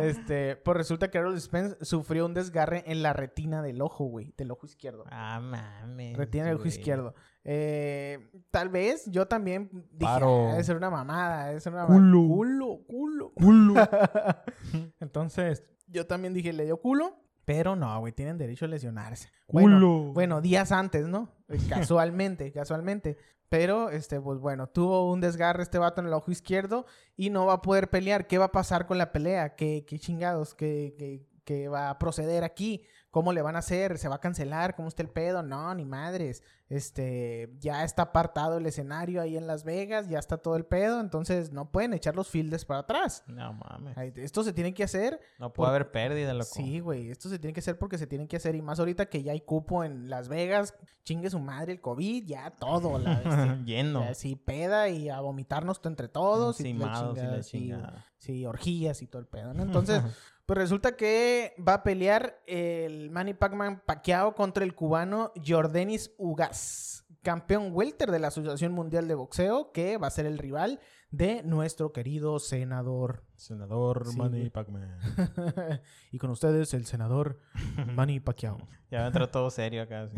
[0.01, 4.33] este, pues resulta que Errol Spence sufrió un desgarre en la retina del ojo, güey,
[4.37, 5.03] del ojo izquierdo.
[5.09, 6.17] Ah, mames.
[6.17, 6.75] Retina del ojo güey.
[6.75, 7.15] izquierdo.
[7.43, 10.47] Eh, tal vez yo también dije, Paro.
[10.47, 12.21] ah, debe ser una mamada, debe ser una Culo.
[12.21, 12.35] mamada.
[12.35, 13.31] Culo, culo.
[13.33, 13.89] Culo.
[14.99, 17.17] Entonces, yo también dije, le dio culo,
[17.47, 19.29] pero no, güey, tienen derecho a lesionarse.
[19.47, 21.29] Bueno, bueno, días antes, ¿no?
[21.69, 23.17] Casualmente, casualmente.
[23.47, 26.85] Pero, este, pues bueno, tuvo un desgarre este vato en el ojo izquierdo
[27.15, 28.27] y no va a poder pelear.
[28.27, 29.55] ¿Qué va a pasar con la pelea?
[29.55, 30.55] ¿Qué, qué chingados?
[30.55, 32.83] ¿Qué, qué, qué va a proceder aquí?
[33.11, 33.97] ¿Cómo le van a hacer?
[33.97, 34.75] ¿Se va a cancelar?
[34.75, 35.41] ¿Cómo está el pedo?
[35.41, 36.43] No, ni madres.
[36.69, 40.99] Este, ya está apartado el escenario ahí en Las Vegas, ya está todo el pedo,
[40.99, 43.23] entonces no pueden echar los fields para atrás.
[43.25, 43.97] No mames.
[44.17, 46.49] Esto se tiene que hacer No puede por- haber pérdida, loco.
[46.53, 48.53] Sí, güey, esto se tiene que hacer porque se tiene que hacer.
[48.55, 52.25] Y más ahorita que ya hay cupo en Las Vegas, chingue su madre el COVID,
[52.25, 53.21] ya todo, la.
[53.65, 54.01] Lleno.
[54.03, 56.59] Ya, sí, peda y a vomitarnos entre todos.
[56.59, 58.33] y la Encimados y la chingada, sí.
[58.33, 59.63] Sí, orgías y todo el pedo, ¿no?
[59.63, 60.01] Entonces,
[60.47, 67.05] pues resulta que va a pelear el Manny Pacman Pacquiao contra el cubano Jordanis Ugas,
[67.21, 70.79] campeón welter de la Asociación Mundial de Boxeo, que va a ser el rival
[71.11, 73.23] de nuestro querido senador.
[73.35, 74.49] Senador Sí, Manny.
[74.49, 74.97] Pacman.
[76.11, 77.39] y con ustedes el senador
[77.93, 78.57] Manny Pacquiao.
[78.89, 80.07] Ya va a entrar todo serio acá.
[80.07, 80.17] sí.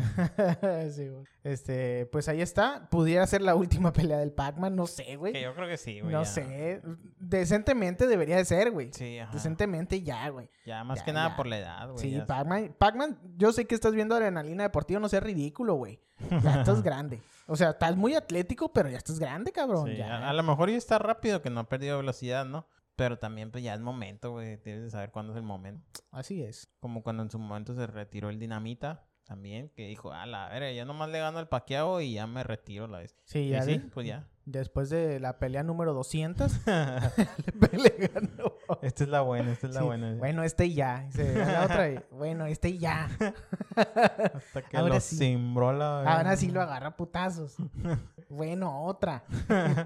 [0.92, 1.24] Sí, güey.
[1.44, 2.88] Este, pues ahí está.
[2.88, 5.42] Pudiera ser la última pelea del Pac-Man, no sé, Que güey.
[5.42, 6.12] yo creo que sí, güey.
[6.12, 6.24] No ya.
[6.28, 6.80] sé.
[7.18, 8.90] Decentemente debería de ser, güey.
[8.92, 9.32] Sí, ajá.
[9.32, 10.48] Decentemente ya, güey.
[10.64, 11.36] Ya, más Ya, que nada ya.
[11.36, 11.98] por la edad, güey.
[11.98, 12.22] Sí.
[12.26, 16.00] Pac-Man, Pac-Man, yo sé que estás viendo adrenalina deportiva, no seas ridículo, güey.
[16.42, 17.20] Ya estás grande.
[17.50, 19.88] O sea, estás muy atlético, pero ya estás grande, cabrón.
[19.88, 20.18] Sí, ya.
[20.18, 22.66] a, a lo mejor ya está rápido, que no ha perdido velocidad, ¿no?
[22.96, 24.56] Pero también, pues ya es momento, güey.
[24.58, 26.00] Tienes que saber cuándo es el momento.
[26.12, 26.70] Así es.
[26.80, 30.70] Como cuando en su momento se retiró el Dinamita, también, que dijo, a la verga,
[30.72, 33.16] ya nomás le gano al paqueado y ya me retiro la vez.
[33.24, 34.28] Sí, Y ya sí, de- pues ya.
[34.44, 38.54] Después de la pelea número 200, le ganó.
[38.82, 40.14] esta es la buena, esta es la Sí, buena.
[40.16, 41.08] Bueno, este y ya.
[41.12, 43.08] Se la otra y, bueno, este y ya.
[43.76, 45.16] Hasta que ahora lo sí.
[45.16, 47.56] cimbró la Ahora sí lo agarra putazos.
[48.28, 49.24] bueno, otra.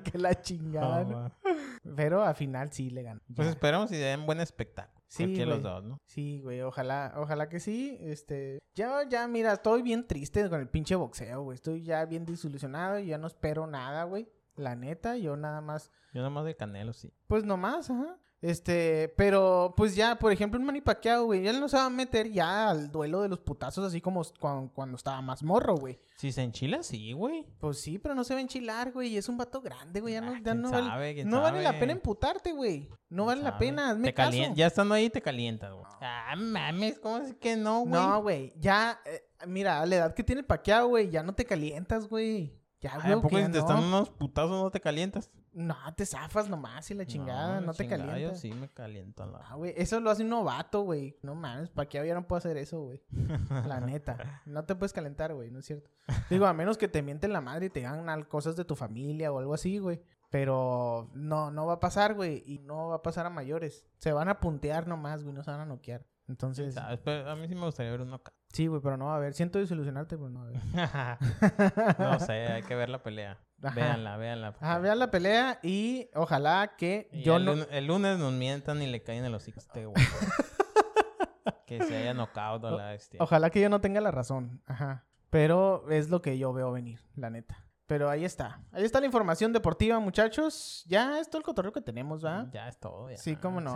[0.04, 1.32] que la chingada.
[1.44, 1.48] Oh.
[1.96, 3.20] Pero al final sí le ganó.
[3.34, 3.52] Pues Ya.
[3.52, 4.94] esperemos y den buen espectáculo.
[5.06, 5.72] Sí, de los güey.
[5.72, 6.00] dos, ¿no?
[6.06, 7.96] Sí, güey, ojalá, ojalá que sí.
[8.00, 11.54] Este, ya, ya, mira, estoy bien triste con el pinche boxeo, güey.
[11.54, 14.28] Estoy ya bien desilusionado y ya no espero nada, güey.
[14.56, 17.12] La neta, yo nada más, Yo nomás de Canelo, sí.
[17.26, 18.16] pues nomás, ajá.
[18.40, 21.90] Este, pero pues ya, por ejemplo, el Manny Pacquiao, güey, ya no se va a
[21.90, 25.98] meter ya al duelo de los putazos así como cuando, cuando estaba más morro, güey.
[26.16, 27.46] Si se enchila, sí, güey.
[27.58, 29.14] Pues sí, pero no se va a enchilar, güey.
[29.14, 30.12] y Es un vato grande, güey.
[30.12, 32.90] Ya no, Ah, ya no sabe, vale, no vale la pena emputarte, güey.
[33.08, 34.36] No vale la pena, hazme Te caso.
[34.54, 35.86] Ya estando ahí te calientas, güey.
[36.02, 37.92] Ah, mames, ¿cómo es que no, güey?
[37.92, 38.52] No, güey.
[38.58, 42.06] Ya, eh, mira, a la edad que tiene el paqueado, güey, ya no te calientas,
[42.08, 42.52] güey.
[42.84, 43.58] Ya, güey, ¿A poco que si te no.
[43.60, 45.30] están unos putazos no te calientas?
[45.54, 48.20] No, te zafas nomás y la chingada, no, te calientas.
[48.20, 49.38] Yo sí me caliento la...
[49.38, 51.16] Ah, güey, eso lo hace un novato, güey.
[51.22, 53.00] No mames, paqueado ya no puedo hacer eso, güey.
[53.66, 54.42] La neta.
[54.44, 55.88] No te puedes calentar, güey, no es cierto.
[56.28, 59.32] Digo, a menos que te mienten la madre y te hagan cosas de tu familia
[59.32, 60.02] o algo así, güey.
[60.28, 62.42] Pero no, no va a pasar, güey.
[62.44, 63.86] Y no va a pasar a mayores.
[63.96, 65.34] Se van a puntear nomás, güey.
[65.34, 66.04] No se van a noquear.
[66.28, 67.00] Entonces, ¿Sabes?
[67.02, 68.34] Pero a mí sí me gustaría ver uno acá.
[68.54, 69.34] Sí, güey, pero no va a haber.
[69.34, 71.98] Siento desilusionarte, pero no va a haber.
[71.98, 73.38] no sé, hay que ver la pelea.
[73.62, 73.74] Ajá.
[73.74, 74.54] Véanla, véanla.
[74.60, 77.52] Ajá, vean la pelea y ojalá que Y yo el, no...
[77.52, 79.96] lunes, el lunes nos mientan y le caen en los este güey.
[81.66, 83.18] que se haya knockout a la bestia.
[83.22, 84.62] Ojalá que yo no tenga la razón.
[84.66, 85.04] Ajá.
[85.30, 87.66] Pero es lo que yo veo venir, la neta.
[87.86, 88.62] Pero ahí está.
[88.72, 90.84] Ahí está la información deportiva, muchachos.
[90.86, 92.48] Ya es todo el cotorreo que tenemos, ¿va?
[92.50, 93.10] Ya es todo.
[93.10, 93.18] Ya.
[93.18, 93.74] Sí, cómo no.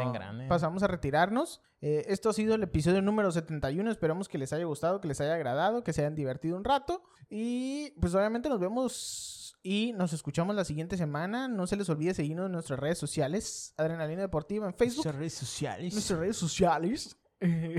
[0.48, 1.61] Pasamos a retirarnos.
[1.82, 3.90] Eh, esto ha sido el episodio número 71.
[3.90, 7.02] Esperamos que les haya gustado, que les haya agradado, que se hayan divertido un rato.
[7.28, 11.46] Y pues obviamente nos vemos y nos escuchamos la siguiente semana.
[11.46, 13.74] No se les olvide seguirnos en nuestras redes sociales.
[13.76, 15.04] Adrenalina Deportiva en Facebook.
[15.04, 15.92] Nuestras redes sociales.
[15.92, 17.16] Nuestras redes sociales.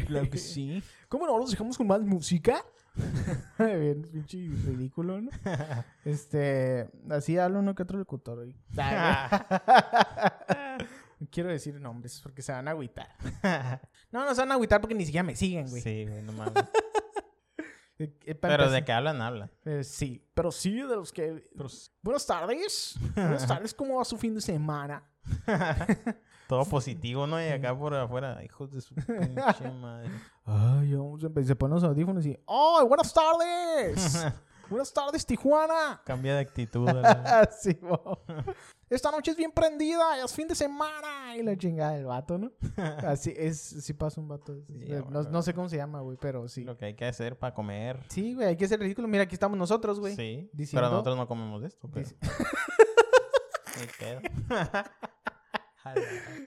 [0.06, 0.84] Claro que sí.
[1.08, 1.40] ¿Cómo no?
[1.40, 2.64] Nos dejamos con más música.
[3.58, 5.30] Bien, pinche ridículo, ¿no?
[6.06, 8.56] Este, así habla uno que otro locutor hoy.
[11.20, 13.10] No quiero decir nombres porque se van a agüitar.
[14.12, 15.82] No, no se van a agüitar porque ni siquiera me siguen, güey.
[15.82, 16.54] sí, güey, no mames.
[18.02, 19.52] Eh, eh, Pero de que hablan, hablan.
[19.66, 21.50] eh, sí, pero sí de los que...
[22.02, 22.96] Buenas tardes.
[23.14, 25.04] Buenas tardes, ¿cómo va su fin de semana?
[26.50, 27.40] Todo positivo, ¿no?
[27.40, 30.10] Y acá por afuera, hijos de su pinche madre.
[30.46, 31.48] Ay, vamos a empezar.
[31.50, 32.32] Se ponen los audífonos y...
[32.48, 34.26] ¡Ay, buenas tardes!
[34.68, 36.02] buenas tardes, Tijuana.
[36.04, 36.88] Cambia de actitud.
[37.06, 38.24] Así, bo.
[38.90, 41.38] Esta noche es bien prendida, es fin de semana.
[41.38, 42.52] Y la chingada del vato, ¿no?
[43.06, 44.56] Así es, sí pasa un vato.
[44.66, 45.30] Sí, no, bueno.
[45.30, 46.64] no sé cómo se llama, güey, pero sí.
[46.64, 48.00] Lo que hay que hacer para comer.
[48.10, 49.08] Sí, güey, hay que ser ridículo.
[49.08, 50.16] Mira, aquí estamos nosotros, güey.
[50.16, 50.50] Sí.
[50.52, 51.88] diciendo- Pero nosotros no comemos de esto.
[51.94, 52.10] Pero...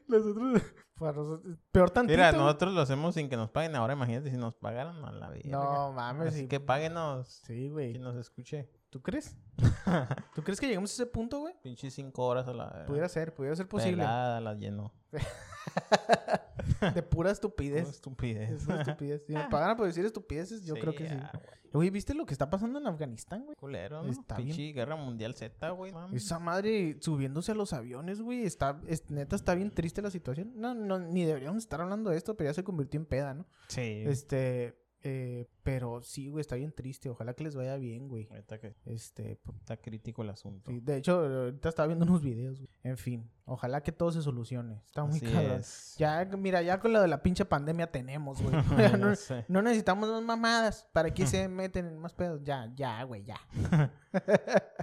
[0.09, 0.63] Nosotros,
[1.01, 2.17] nosotros- peor tantito.
[2.17, 3.75] Mira, nosotros lo hacemos sin que nos paguen.
[3.77, 5.51] Ahora imagínate si nos pagaran a la vida.
[5.51, 6.49] No mames, Así sí.
[6.49, 7.29] que páguenos.
[7.47, 7.93] Sí, güey.
[7.95, 8.71] Que nos escuche.
[8.91, 9.37] ¿Tú crees?
[10.35, 11.55] ¿Tú crees que llegamos a ese punto, güey?
[11.63, 12.85] Pinche cinco horas a la.
[12.87, 14.03] Pudiera ser, pudiera ser posible.
[14.03, 14.93] Pelada la lleno.
[16.95, 17.89] De pura estupidez.
[17.89, 18.51] estupidez.
[18.51, 19.23] Es una estupidez.
[19.27, 21.15] Si me pagaran por decir estupideces, yo creo que sí.
[21.19, 21.63] ah, güey.
[21.75, 23.57] Oye, ¿viste lo que está pasando en Afganistán, güey?
[23.57, 24.11] Culero, ¿no?
[24.11, 24.49] Está bien.
[24.49, 25.93] Pinche guerra mundial Z, güey.
[26.13, 28.43] Esa madre subiéndose a los aviones, güey.
[28.45, 30.53] Está, es- neta, está bien triste la situación.
[30.55, 33.47] No, no, ni deberíamos estar hablando de esto, pero ya se convirtió en peda, ¿no?
[33.69, 34.03] Sí.
[34.07, 34.75] Este,
[35.05, 37.09] eh, pero sí, güey, está bien triste.
[37.11, 38.27] Ojalá que les vaya bien, güey.
[38.27, 40.71] Que Este, está crítico el asunto.
[40.71, 42.69] sí, de hecho, ahorita estaba viendo unos videos, güey.
[42.85, 44.83] En fin, ojalá que todo se solucione.
[44.87, 45.97] Está muy es.
[45.99, 48.55] Ya, mira, ya con lo de la pinche pandemia tenemos, güey.
[49.17, 49.45] Sé.
[49.49, 50.89] no necesitamos más mamadas.
[50.93, 52.41] ¿Para qué se meten en más pedos?
[52.45, 53.41] Ya, ya, güey, ya.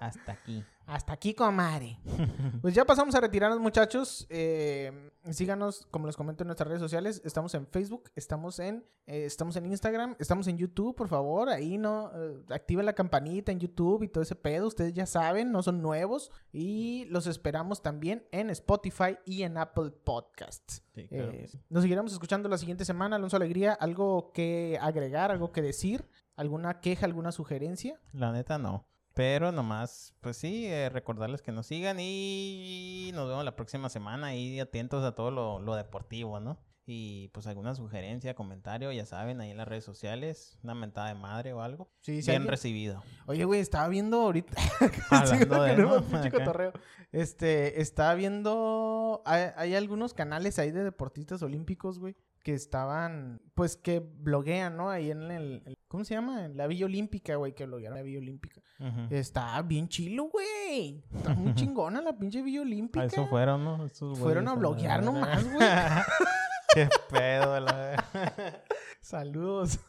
[0.01, 0.63] Hasta aquí.
[0.89, 1.99] Hasta aquí, comadre.
[2.61, 4.27] Pues ya pasamos a retirarnos, muchachos.
[4.29, 7.21] Eh, síganos, como les comento, en nuestras redes sociales.
[7.23, 11.47] Estamos en Facebook, estamos en, eh, estamos en Instagram, estamos en YouTube, por favor.
[11.47, 14.67] Ahí no eh, activen la campanita en YouTube y todo ese pedo.
[14.67, 16.31] Ustedes ya saben, no son nuevos.
[16.51, 20.83] Y los esperamos también en Spotify y en Apple Podcasts.
[20.93, 23.15] Sí, claro Eh, nos seguiremos escuchando la siguiente semana.
[23.15, 26.09] Alonso Alegría, ¿algo que agregar, algo que decir?
[26.35, 28.01] ¿Alguna queja, alguna sugerencia?
[28.11, 28.88] La neta no.
[29.19, 34.33] Pero nomás, pues sí, eh, recordarles que nos sigan y nos vemos la próxima semana
[34.33, 36.57] y atentos a todo lo, lo deportivo, ¿no?
[36.85, 41.15] Y pues alguna sugerencia, comentario, ya saben, ahí en las redes sociales, una mentada de
[41.15, 41.91] madre o algo.
[41.99, 43.03] Sí, si Bien alguien- recibido.
[43.27, 44.53] Oye, güey, estaba viendo ahorita.
[45.11, 46.31] Hablando Sí, de, ¿no?
[46.31, 46.71] cotorreo.
[47.11, 49.21] Este, estaba viendo.
[49.25, 53.41] Hay, hay algunos canales ahí de deportistas olímpicos, güey, que estaban.
[53.53, 54.89] Pues que bloguean, ¿no?
[54.89, 55.77] Ahí en el.
[55.89, 56.47] ¿Cómo se llama?
[56.49, 58.61] La Villa Olímpica, güey, que bloguearon la Villa Olímpica.
[59.09, 61.03] Está bien chilo, güey.
[61.13, 63.01] Está muy chingona la pinche Villa Olímpica.
[63.03, 63.85] A eso fueron, ¿no?
[63.85, 65.67] Esos Fueron a bloguear nomás, güey.
[66.73, 68.05] Qué pedo, la
[69.01, 69.79] Saludos.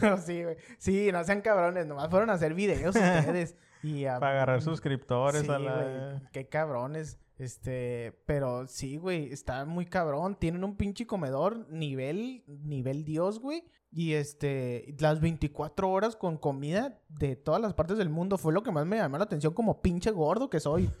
[0.00, 0.56] Pero sí, güey.
[0.78, 3.56] Sí, no sean cabrones, nomás fueron a hacer videos ustedes.
[3.82, 5.74] Y a- Para agarrar suscriptores Sí, a la...
[5.74, 7.18] güey, Qué cabrones.
[7.36, 10.36] Este, pero sí, güey, está muy cabrón.
[10.36, 13.64] Tienen un pinche comedor nivel, nivel Dios, güey.
[13.90, 18.62] Y este, las 24 horas con comida de todas las partes del mundo fue lo
[18.64, 20.90] que más me llamó la atención como pinche gordo que soy.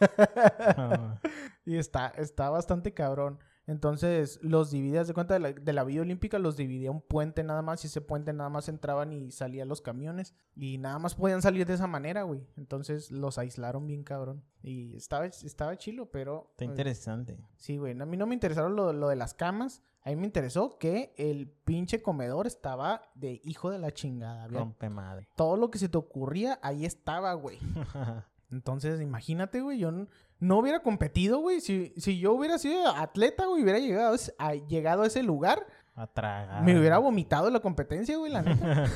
[0.00, 1.20] Ah,
[1.64, 3.38] Y está, está bastante cabrón.
[3.66, 7.42] Entonces, los dividía, de cuenta de la, de la Villa Olímpica, los dividía un puente
[7.42, 7.82] nada más.
[7.84, 10.34] Y ese puente nada más entraban y salían los camiones.
[10.54, 12.46] Y nada más podían salir de esa manera, güey.
[12.56, 14.44] Entonces, los aislaron bien cabrón.
[14.62, 16.48] Y estaba, estaba chilo, pero...
[16.50, 17.38] Está eh, interesante.
[17.56, 17.98] Sí, güey.
[17.98, 19.82] A mí no me interesaron lo, lo de las camas.
[20.02, 24.44] A mí me interesó que el pinche comedor estaba de hijo de la chingada.
[24.44, 25.28] Había Rompe madre.
[25.34, 27.58] todo lo que se te ocurría, ahí estaba, güey.
[28.54, 31.60] Entonces, imagínate, güey, yo no hubiera competido, güey.
[31.60, 36.06] Si, si yo hubiera sido atleta, güey, hubiera llegado a, llegado a ese lugar, A
[36.06, 36.62] tragar.
[36.62, 38.84] me hubiera vomitado la competencia, güey, la neta.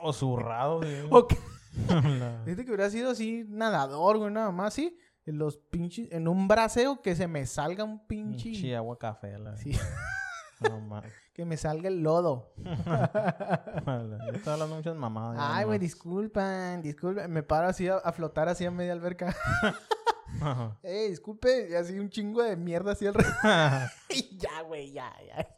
[0.00, 1.02] O zurrado, güey.
[1.10, 1.36] o que,
[2.44, 4.96] fíjate que hubiera sido así, nadador, güey, nada más, sí.
[5.26, 8.50] En los pinches, en un braseo que se me salga un pinche...
[8.50, 9.38] Pinche agua café.
[9.38, 9.56] La...
[9.56, 9.72] Sí,
[10.60, 11.02] No
[11.38, 12.52] que me salga el lodo.
[12.56, 12.72] Yo
[14.34, 15.38] estaba hablando muchas mamadas.
[15.40, 17.30] Ay, güey, disculpan, disculpen.
[17.30, 19.36] Me paro así a, a flotar así a media alberca.
[20.40, 20.76] Ajá.
[20.82, 23.36] Ey, disculpe, y así un chingo de mierda así alrededor.
[24.08, 25.48] Y ya, güey, ya, ya.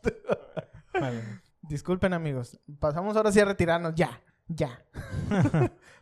[1.01, 1.23] Vale.
[1.63, 2.61] Disculpen, amigos.
[2.79, 3.95] Pasamos ahora sí a retirarnos.
[3.95, 4.85] Ya, ya.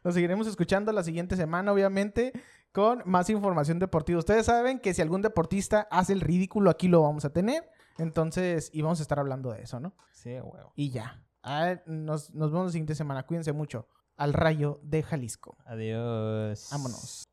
[0.03, 2.33] Nos seguiremos escuchando la siguiente semana, obviamente,
[2.73, 4.19] con más información deportiva.
[4.19, 7.71] Ustedes saben que si algún deportista hace el ridículo, aquí lo vamos a tener.
[7.99, 9.95] Entonces, y vamos a estar hablando de eso, ¿no?
[10.13, 10.73] Sí, huevo.
[10.77, 11.23] Y ya.
[11.43, 13.25] Ah, nos, nos vemos la siguiente semana.
[13.25, 13.89] Cuídense mucho.
[14.17, 15.57] Al rayo de Jalisco.
[15.65, 16.69] Adiós.
[16.73, 17.29] Vámonos.